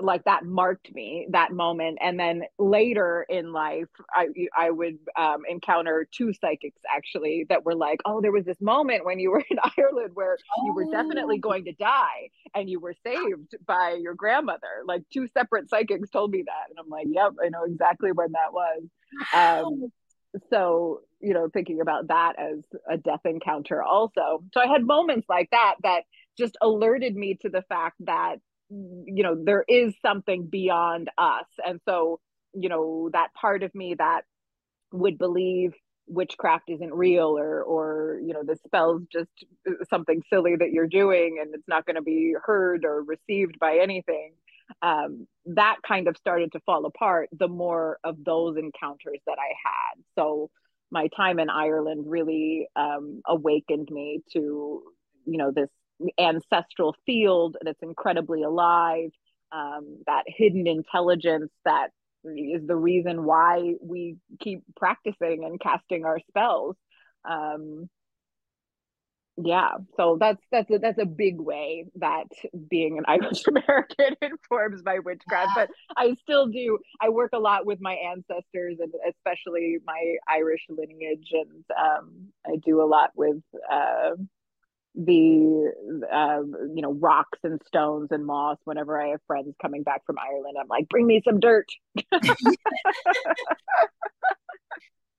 [0.00, 1.98] like that marked me that moment.
[2.00, 4.26] And then later in life i
[4.56, 9.04] i would um, encounter two psychics actually that were like oh there was this moment
[9.04, 10.66] when you were in ireland where oh.
[10.66, 11.48] you were definitely oh.
[11.48, 14.82] going to die and you were saved by your grandmother.
[14.84, 18.32] Like two separate psychics told me that and i'm like yep i know exactly when
[18.32, 18.82] that was.
[19.34, 19.90] Um,
[20.50, 22.58] so you know thinking about that as
[22.90, 24.42] a death encounter also.
[24.54, 26.02] So i had moments like that that
[26.36, 28.36] just alerted me to the fact that
[28.70, 31.46] you know there is something beyond us.
[31.64, 32.20] And so
[32.54, 34.22] you know that part of me that
[34.92, 35.74] would believe
[36.06, 39.28] witchcraft isn't real or or you know the spell's just
[39.90, 43.78] something silly that you're doing and it's not going to be heard or received by
[43.82, 44.32] anything
[44.82, 49.52] um, that kind of started to fall apart the more of those encounters that I
[49.64, 50.02] had.
[50.14, 50.50] So
[50.90, 54.82] my time in Ireland really um, awakened me to,
[55.24, 55.68] you know, this
[56.18, 59.10] ancestral field that's incredibly alive,
[59.52, 61.88] um, that hidden intelligence that
[62.24, 66.76] is the reason why we keep practicing and casting our spells
[67.28, 67.88] um
[69.40, 69.70] yeah.
[69.96, 72.26] So that's that's a, that's a big way that
[72.68, 76.78] being an irish american informs my witchcraft but i still do.
[77.00, 82.56] I work a lot with my ancestors and especially my irish lineage and um, i
[82.64, 84.10] do a lot with uh,
[84.94, 85.72] the
[86.12, 86.42] uh,
[86.74, 90.56] you know rocks and stones and moss whenever i have friends coming back from ireland.
[90.60, 91.68] I'm like bring me some dirt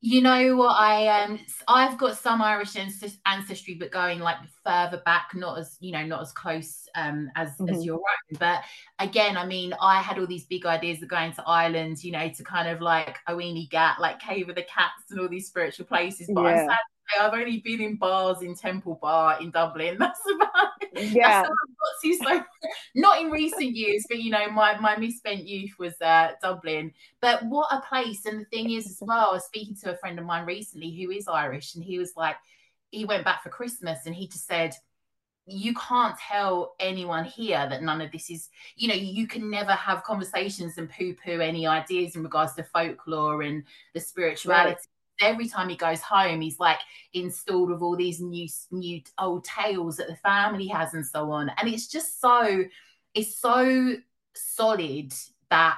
[0.02, 0.80] You know what?
[0.80, 2.78] I um, I've got some Irish
[3.26, 7.50] ancestry, but going like further back, not as you know, not as close um as
[7.58, 7.70] mm-hmm.
[7.70, 8.38] as your own.
[8.40, 8.64] But
[9.00, 12.30] again, I mean, I had all these big ideas of going to Ireland, you know,
[12.30, 16.30] to kind of like Oweynagat, like Cave of the Cats, and all these spiritual places.
[16.34, 16.62] But yeah.
[16.62, 16.78] I'm sad
[17.20, 19.98] I've only been in bars in Temple Bar in Dublin.
[20.00, 21.44] That's about yeah.
[21.44, 22.20] That's.
[22.20, 22.44] So
[22.96, 26.94] not in recent years, but you know, my my misspent youth was uh, Dublin.
[27.22, 28.26] But what a place!
[28.26, 30.92] And the thing is, as well, I was speaking to a friend of mine recently
[30.92, 32.36] who is Irish, and he was like,
[32.92, 34.74] he went back for Christmas, and he just said
[35.52, 39.72] you can't tell anyone here that none of this is, you know, you can never
[39.72, 43.64] have conversations and poo poo any ideas in regards to folklore and
[43.96, 44.76] the spirituality.
[44.76, 44.78] Right
[45.22, 46.80] every time he goes home, he's like
[47.14, 51.52] installed with all these new new old tales that the family has and so on.
[51.58, 52.64] And it's just so
[53.14, 53.96] it's so
[54.36, 55.14] solid
[55.50, 55.78] that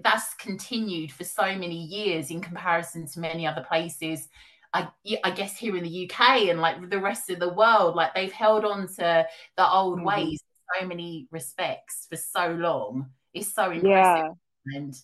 [0.00, 4.28] that's continued for so many years in comparison to many other places.
[4.72, 4.88] I,
[5.24, 8.32] I guess here in the UK and like the rest of the world, like they've
[8.32, 10.06] held on to the old mm-hmm.
[10.06, 13.10] ways in so many respects for so long.
[13.32, 13.84] It's so impressive.
[13.86, 14.76] Yeah.
[14.76, 14.94] And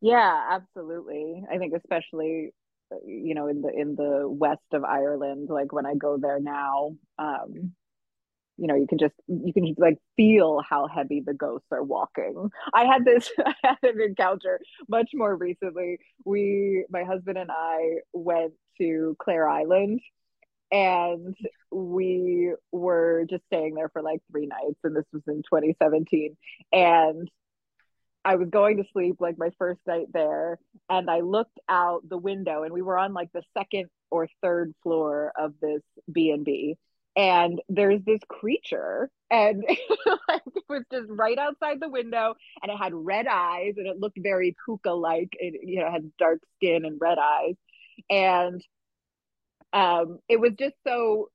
[0.00, 1.42] yeah, absolutely.
[1.50, 2.52] I think especially
[2.92, 6.40] uh, you know in the in the west of Ireland, like when I go there
[6.40, 7.72] now, um,
[8.56, 11.82] you know, you can just you can just like feel how heavy the ghosts are
[11.82, 12.50] walking.
[12.74, 15.98] I had this I had an encounter much more recently.
[16.24, 20.00] We my husband and I went to Clare Island
[20.70, 21.34] and
[21.70, 26.36] we were just staying there for like three nights and this was in 2017
[26.72, 27.28] and
[28.24, 30.58] I was going to sleep like my first night there
[30.88, 34.74] and I looked out the window and we were on like the second or third
[34.82, 36.76] floor of this B&B
[37.16, 42.92] and there's this creature and it was just right outside the window and it had
[42.94, 47.00] red eyes and it looked very puka like it you know had dark skin and
[47.00, 47.54] red eyes
[48.08, 48.64] and
[49.72, 51.30] um it was just so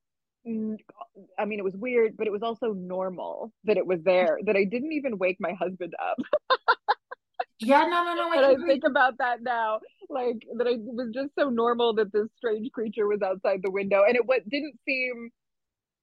[0.45, 4.55] I mean, it was weird, but it was also normal that it was there, that
[4.55, 6.17] I didn't even wake my husband up.
[7.59, 8.29] yeah, no, no, no.
[8.31, 9.79] I I think about that now,
[10.09, 13.71] like that I, it was just so normal that this strange creature was outside the
[13.71, 14.03] window.
[14.07, 15.31] And it what didn't seem,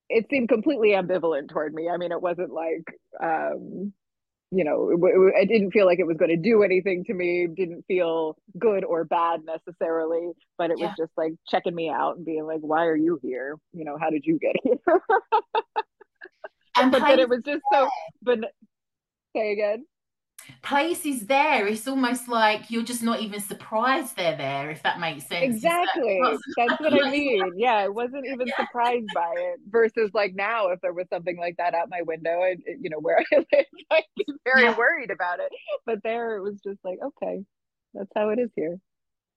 [0.08, 1.88] it seemed completely ambivalent toward me.
[1.88, 2.84] I mean, it wasn't like,
[3.22, 3.92] um,
[4.54, 7.46] you know, it, it, didn't feel like it was going to do anything to me.
[7.46, 10.86] Didn't feel good or bad necessarily, but it yeah.
[10.86, 13.56] was just like checking me out and being like, "Why are you here?
[13.72, 14.76] You know, how did you get here?"
[16.76, 17.88] and but then it was just so.
[18.22, 18.40] But
[19.34, 19.86] say again
[20.62, 21.66] place is there.
[21.66, 25.56] It's almost like you're just not even surprised they're there, if that makes sense.
[25.56, 26.20] Exactly.
[26.22, 27.52] That That's what I mean.
[27.56, 28.56] Yeah, I wasn't even yeah.
[28.56, 29.60] surprised by it.
[29.68, 33.00] Versus like now, if there was something like that out my window, and you know
[33.00, 34.76] where I live, I'd be very yeah.
[34.76, 35.50] worried about it.
[35.86, 37.42] But there, it was just like, okay,
[37.94, 38.78] that's how it is here.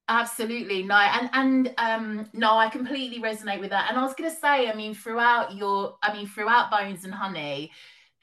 [0.08, 3.90] Absolutely no, and and um no, I completely resonate with that.
[3.90, 7.72] And I was gonna say, I mean, throughout your, I mean, throughout Bones and Honey,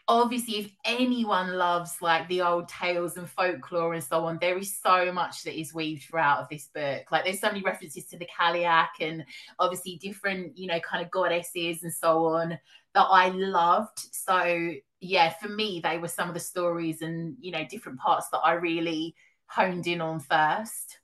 [0.09, 4.77] obviously if anyone loves like the old tales and folklore and so on there is
[4.77, 7.05] so much that is weaved throughout of this book.
[7.11, 9.25] Like there's so many references to the Cailleach and
[9.59, 12.59] obviously different you know kind of goddesses and so on
[12.95, 13.99] that I loved.
[14.13, 18.29] So yeah for me they were some of the stories and you know different parts
[18.31, 19.15] that I really
[19.47, 20.99] honed in on first.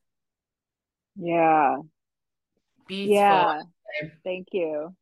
[1.16, 1.76] Yeah.
[2.86, 3.14] Beautiful.
[3.14, 3.60] Yeah.
[4.24, 4.94] Thank you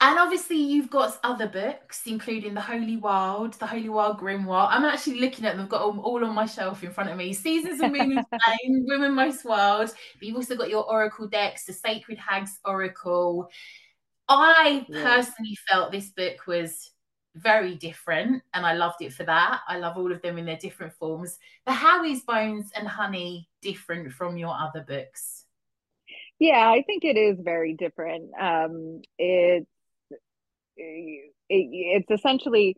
[0.00, 4.68] and obviously, you've got other books, including The Holy Wild, The Holy Wild Grimoire.
[4.70, 7.18] I'm actually looking at them, I've got them all on my shelf in front of
[7.18, 7.34] me.
[7.34, 9.90] Seasons of Moon and Flame, Women Most Wild.
[10.18, 13.50] But you've also got your Oracle decks, The Sacred Hags Oracle.
[14.26, 15.02] I yeah.
[15.02, 16.92] personally felt this book was
[17.34, 19.60] very different, and I loved it for that.
[19.68, 21.38] I love all of them in their different forms.
[21.66, 25.44] But how is Bones and Honey different from your other books?
[26.38, 28.30] Yeah, I think it is very different.
[28.40, 29.66] Um, it's
[30.76, 32.76] it, it's essentially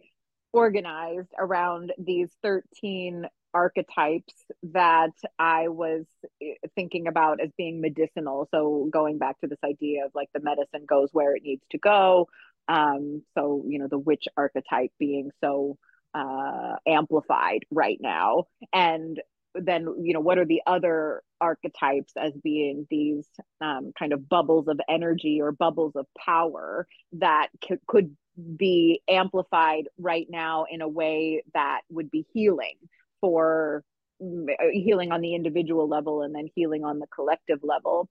[0.53, 6.05] organized around these 13 archetypes that I was
[6.43, 8.49] eh, thinking about as being medicinal.
[8.51, 11.79] So going back to this idea of like the medicine goes where it needs to
[11.79, 12.29] go.
[12.69, 15.77] Um, so you know the witch archetype being so
[16.15, 19.21] uh, amplified right now, and
[19.55, 23.27] then you know what are the other archetypes as being these
[23.61, 28.17] um, kind of bubbles of energy or bubbles of power that c- could
[28.57, 32.77] be amplified right now in a way that would be healing
[33.21, 33.85] for
[34.23, 38.09] mm, healing on the individual level and then healing on the collective level?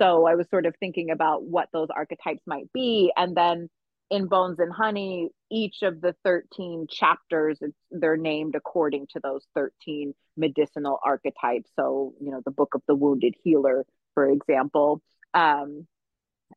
[0.00, 3.68] So i was sort of thinking about what those archetypes might be and then
[4.10, 7.58] in Bones and Honey, each of the 13 chapters,
[7.90, 11.70] they're named according to those 13 medicinal archetypes.
[11.76, 13.84] So, you know, the Book of the Wounded Healer,
[14.14, 15.00] for example.
[15.32, 15.86] Um,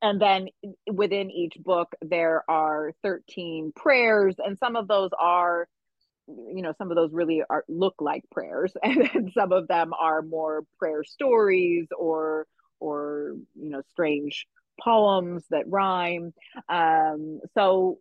[0.02, 0.48] and then
[0.92, 5.68] within each book, there are 13 prayers, and some of those are
[6.28, 10.22] you know some of those really are look like prayers and some of them are
[10.22, 12.46] more prayer stories or
[12.80, 14.46] or you know strange
[14.82, 16.34] poems that rhyme.
[16.70, 18.00] Um, so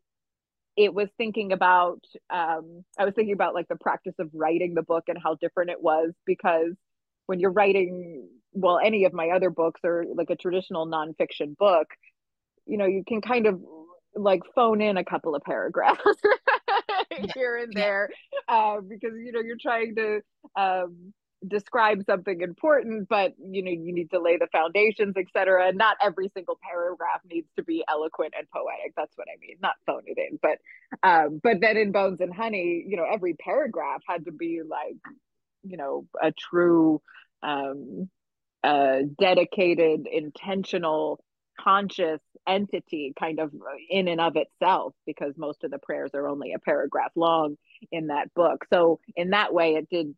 [0.77, 2.01] it was thinking about,
[2.31, 5.71] um, I was thinking about like the practice of writing the book and how different
[5.71, 6.75] it was because
[7.27, 11.89] when you're writing, well, any of my other books or like a traditional nonfiction book,
[12.67, 13.61] you know, you can kind of
[14.15, 16.01] like phone in a couple of paragraphs
[17.35, 18.09] here and there
[18.49, 20.21] uh, because you know you're trying to
[20.57, 21.13] um,
[21.49, 25.97] describe something important but you know you need to lay the foundations etc and not
[26.03, 28.93] every single paragraph needs to be eloquent and poetic.
[28.97, 29.57] That's what i mean.
[29.61, 30.59] Not phone it in but
[31.03, 34.97] um but then in bones and honey you know every paragraph had to be like
[35.63, 37.01] you know a true
[37.43, 38.09] um
[38.65, 41.21] uh dedicated intentional
[41.59, 43.53] conscious entity kind of
[43.91, 47.57] in and of itself because most of the prayers are only a paragraph long
[47.91, 48.65] in that book.
[48.73, 50.15] So in that way it did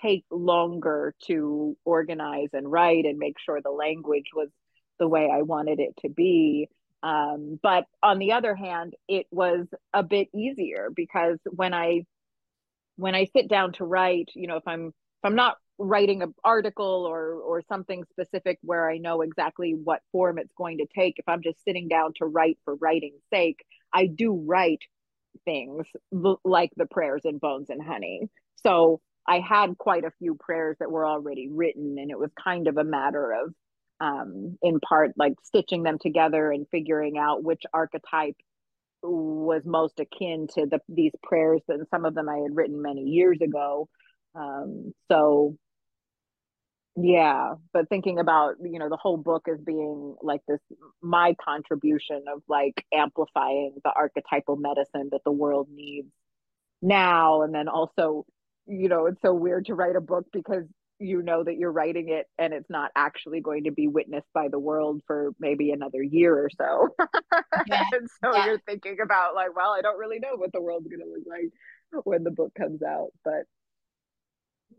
[0.00, 4.48] take longer to organize and write and make sure the language was
[4.98, 6.68] the way I wanted it to be.
[7.02, 12.04] Um, but on the other hand, it was a bit easier because when I
[12.96, 16.34] when I sit down to write, you know, if I'm if I'm not writing an
[16.42, 21.18] article or or something specific where I know exactly what form it's going to take,
[21.18, 24.82] if I'm just sitting down to write for writing's sake, I do write
[25.44, 25.86] things
[26.44, 28.28] like the prayers and Bones and Honey.
[28.64, 32.68] So I had quite a few prayers that were already written, and it was kind
[32.68, 33.54] of a matter of,
[34.00, 38.36] um, in part, like stitching them together and figuring out which archetype
[39.02, 41.60] was most akin to the these prayers.
[41.68, 43.88] And some of them I had written many years ago.
[44.34, 45.56] Um, so,
[46.96, 50.60] yeah, but thinking about you know the whole book as being like this,
[51.02, 56.12] my contribution of like amplifying the archetypal medicine that the world needs
[56.80, 58.24] now, and then also
[58.66, 60.64] you know, it's so weird to write a book because
[60.98, 64.48] you know that you're writing it and it's not actually going to be witnessed by
[64.48, 66.88] the world for maybe another year or so.
[67.66, 67.82] Yeah.
[67.92, 68.46] and so yeah.
[68.46, 71.24] you're thinking about like, well, I don't really know what the world's going to look
[71.26, 73.44] like when the book comes out, but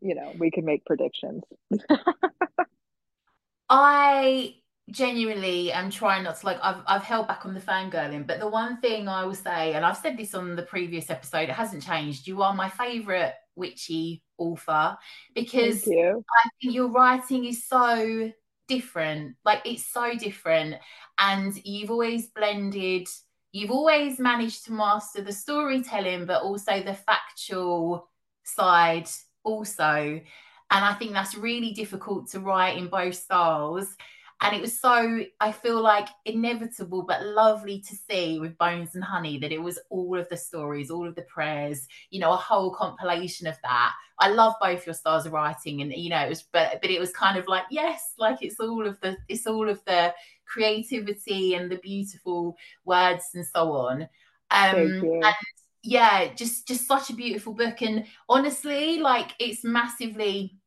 [0.02, 1.44] you know, we can make predictions.
[3.70, 4.56] I
[4.90, 8.48] genuinely am trying not to like I've I've held back on the fangirling, but the
[8.48, 11.84] one thing I will say, and I've said this on the previous episode, it hasn't
[11.84, 12.28] changed.
[12.28, 14.98] You are my favorite witchy author
[15.36, 15.84] because.
[15.88, 18.32] I think your writing is so
[18.68, 19.36] different.
[19.44, 20.76] Like it's so different.
[21.20, 23.08] And you've always blended,
[23.52, 28.10] you've always managed to master the storytelling, but also the factual
[28.44, 29.10] side
[29.44, 30.22] also.
[30.70, 33.96] And I think that's really difficult to write in both styles.
[34.40, 39.04] And it was so, I feel like inevitable, but lovely to see with Bones and
[39.04, 42.38] Honey that it was all of the stories, all of the prayers, you know, a
[42.38, 43.94] whole compilation of that.
[44.20, 47.00] I love both your styles of writing, and you know, it was, but but it
[47.00, 50.14] was kind of like, yes, like it's all of the, it's all of the
[50.46, 54.04] creativity and the beautiful words and so on.
[54.52, 55.36] Um, and
[55.84, 60.58] yeah, just just such a beautiful book, and honestly, like it's massively.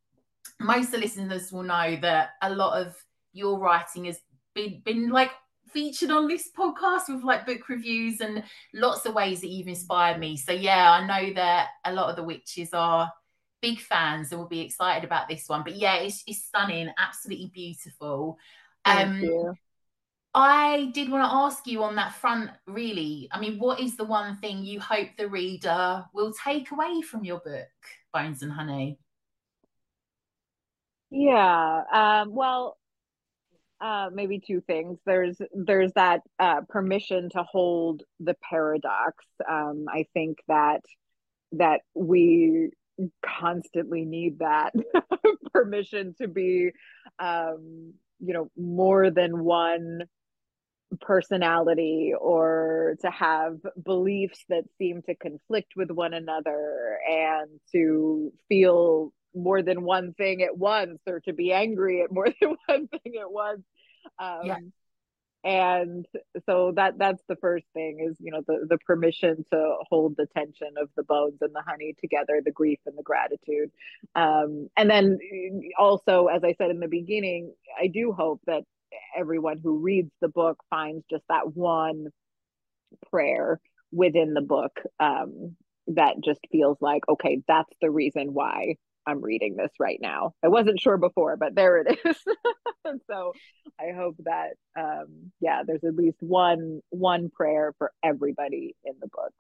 [0.59, 2.95] Most of the listeners will know that a lot of
[3.33, 4.19] your writing has
[4.55, 5.31] been been like
[5.73, 8.43] featured on this podcast with like book reviews and
[8.75, 10.37] lots of ways that you've inspired me.
[10.37, 13.13] So yeah, I know that a lot of the witches are
[13.63, 15.63] big fans and will be excited about this one.
[15.63, 18.39] But yeah, it's, it's stunning, absolutely beautiful.
[18.85, 19.55] Thank um, you.
[20.33, 23.29] I did want to ask you on that front, really.
[23.33, 27.25] I mean, what is the one thing you hope the reader will take away from
[27.25, 27.69] your book,
[28.13, 28.99] Bones and Honey?
[31.11, 31.83] Yeah.
[31.93, 32.79] Um, well,
[33.81, 34.99] uh, maybe two things.
[35.07, 39.25] There's there's that uh, permission to hold the paradox.
[39.49, 40.81] Um, I think that
[41.53, 42.71] that we
[43.25, 44.75] constantly need that
[45.53, 46.71] permission to be,
[47.19, 50.03] um, you know, more than one
[51.01, 59.13] personality or to have beliefs that seem to conflict with one another and to feel
[59.35, 63.15] more than one thing at once or to be angry at more than one thing
[63.21, 63.63] at once.
[64.19, 64.59] Um, yeah
[65.43, 66.07] and
[66.45, 70.27] so that that's the first thing is you know the the permission to hold the
[70.37, 73.71] tension of the bones and the honey together the grief and the gratitude
[74.17, 75.19] um, and then
[75.79, 78.63] also as i said in the beginning i do hope that
[79.17, 82.09] everyone who reads the book finds just that one
[83.11, 83.61] prayer
[83.93, 85.57] within the book um,
[85.87, 88.75] that just feels like okay that's the reason why
[89.07, 90.35] I'm reading this right now.
[90.45, 92.17] I wasn't sure before, but there it is.
[93.11, 93.33] so
[93.79, 99.09] I hope that um yeah, there's at least one one prayer for everybody in the
[99.09, 99.33] book.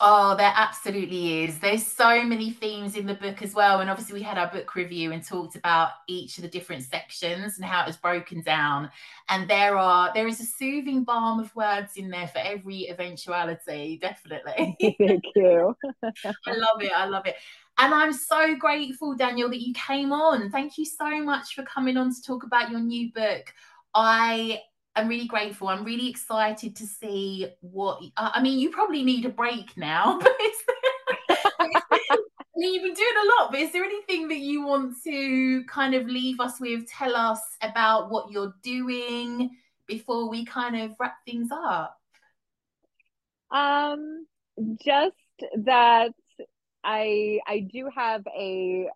[0.00, 1.58] Oh, there absolutely is.
[1.58, 3.80] There's so many themes in the book as well.
[3.80, 7.56] And obviously, we had our book review and talked about each of the different sections
[7.56, 8.90] and how it was broken down.
[9.28, 13.98] And there are there is a soothing balm of words in there for every eventuality,
[14.00, 14.76] definitely.
[14.98, 15.76] Thank you.
[16.04, 16.92] I love it.
[16.94, 17.36] I love it.
[17.78, 20.50] And I'm so grateful, Danielle, that you came on.
[20.50, 23.52] Thank you so much for coming on to talk about your new book.
[23.94, 24.60] I
[24.94, 25.68] am really grateful.
[25.68, 28.00] I'm really excited to see what.
[28.16, 30.32] I mean, you probably need a break now, but
[31.58, 31.68] I
[32.56, 35.94] mean, you've been doing a lot, but is there anything that you want to kind
[35.94, 36.88] of leave us with?
[36.88, 39.50] Tell us about what you're doing
[39.86, 41.98] before we kind of wrap things up.
[43.50, 44.26] Um,
[44.84, 45.16] just
[45.64, 46.12] that
[46.84, 48.86] I I do have a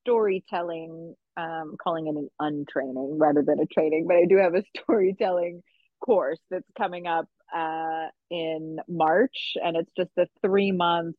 [0.00, 4.62] storytelling, um, calling it an untraining rather than a training, but I do have a
[4.82, 5.62] storytelling
[6.00, 11.16] course that's coming up uh, in March, and it's just a three month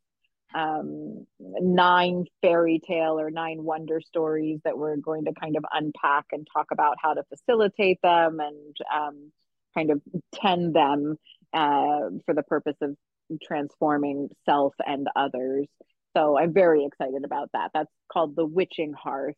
[0.54, 6.26] um, nine fairy tale or nine wonder stories that we're going to kind of unpack
[6.32, 9.32] and talk about how to facilitate them and um,
[9.74, 10.02] kind of
[10.34, 11.16] tend them
[11.54, 12.96] uh, for the purpose of
[13.42, 15.68] transforming self and others.
[16.16, 17.72] So I'm very excited about that.
[17.74, 19.36] That's called the Witching Hearth.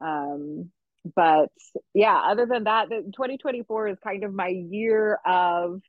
[0.00, 0.70] Um,
[1.14, 1.50] but
[1.94, 5.80] yeah, other than that, 2024 is kind of my year of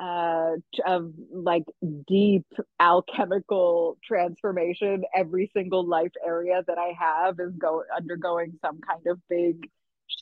[0.00, 0.52] uh
[0.86, 1.64] of like
[2.06, 2.46] deep
[2.78, 9.18] alchemical transformation every single life area that i have is go undergoing some kind of
[9.28, 9.68] big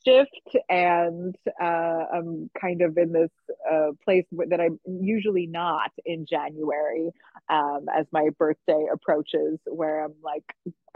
[0.05, 3.31] shift and uh, I'm kind of in this
[3.71, 7.11] uh, place that I'm usually not in January
[7.49, 10.45] um, as my birthday approaches, where I'm like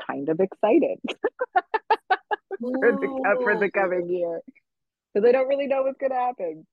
[0.06, 0.98] kind of excited
[2.60, 4.40] for, the, for the coming year
[5.12, 6.66] because I don't really know what's going to happen.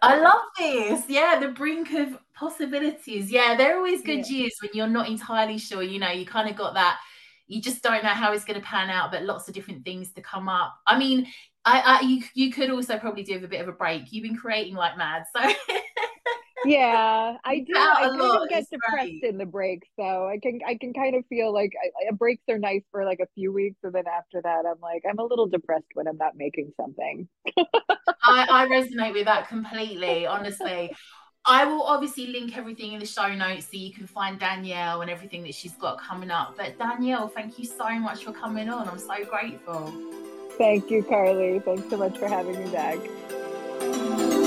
[0.00, 1.04] I love this.
[1.08, 3.32] Yeah, the brink of possibilities.
[3.32, 4.36] Yeah, they're always good yeah.
[4.36, 5.82] years when you're not entirely sure.
[5.82, 6.98] You know, you kind of got that
[7.48, 10.12] you just don't know how it's going to pan out, but lots of different things
[10.12, 10.74] to come up.
[10.86, 11.26] I mean,
[11.64, 14.12] I, I you you could also probably do with a bit of a break.
[14.12, 15.42] You've been creating like mad, so
[16.64, 17.72] yeah, I do.
[17.76, 19.24] I kind of get depressed great.
[19.24, 21.72] in the breaks, so I can I can kind of feel like
[22.08, 25.02] I, breaks are nice for like a few weeks, and then after that, I'm like
[25.08, 27.28] I'm a little depressed when I'm not making something.
[28.28, 30.94] I, I resonate with that completely, honestly.
[31.48, 35.10] I will obviously link everything in the show notes so you can find Danielle and
[35.10, 36.56] everything that she's got coming up.
[36.56, 38.88] But Danielle, thank you so much for coming on.
[38.88, 39.92] I'm so grateful.
[40.58, 41.60] Thank you, Carly.
[41.60, 44.45] Thanks so much for having me back.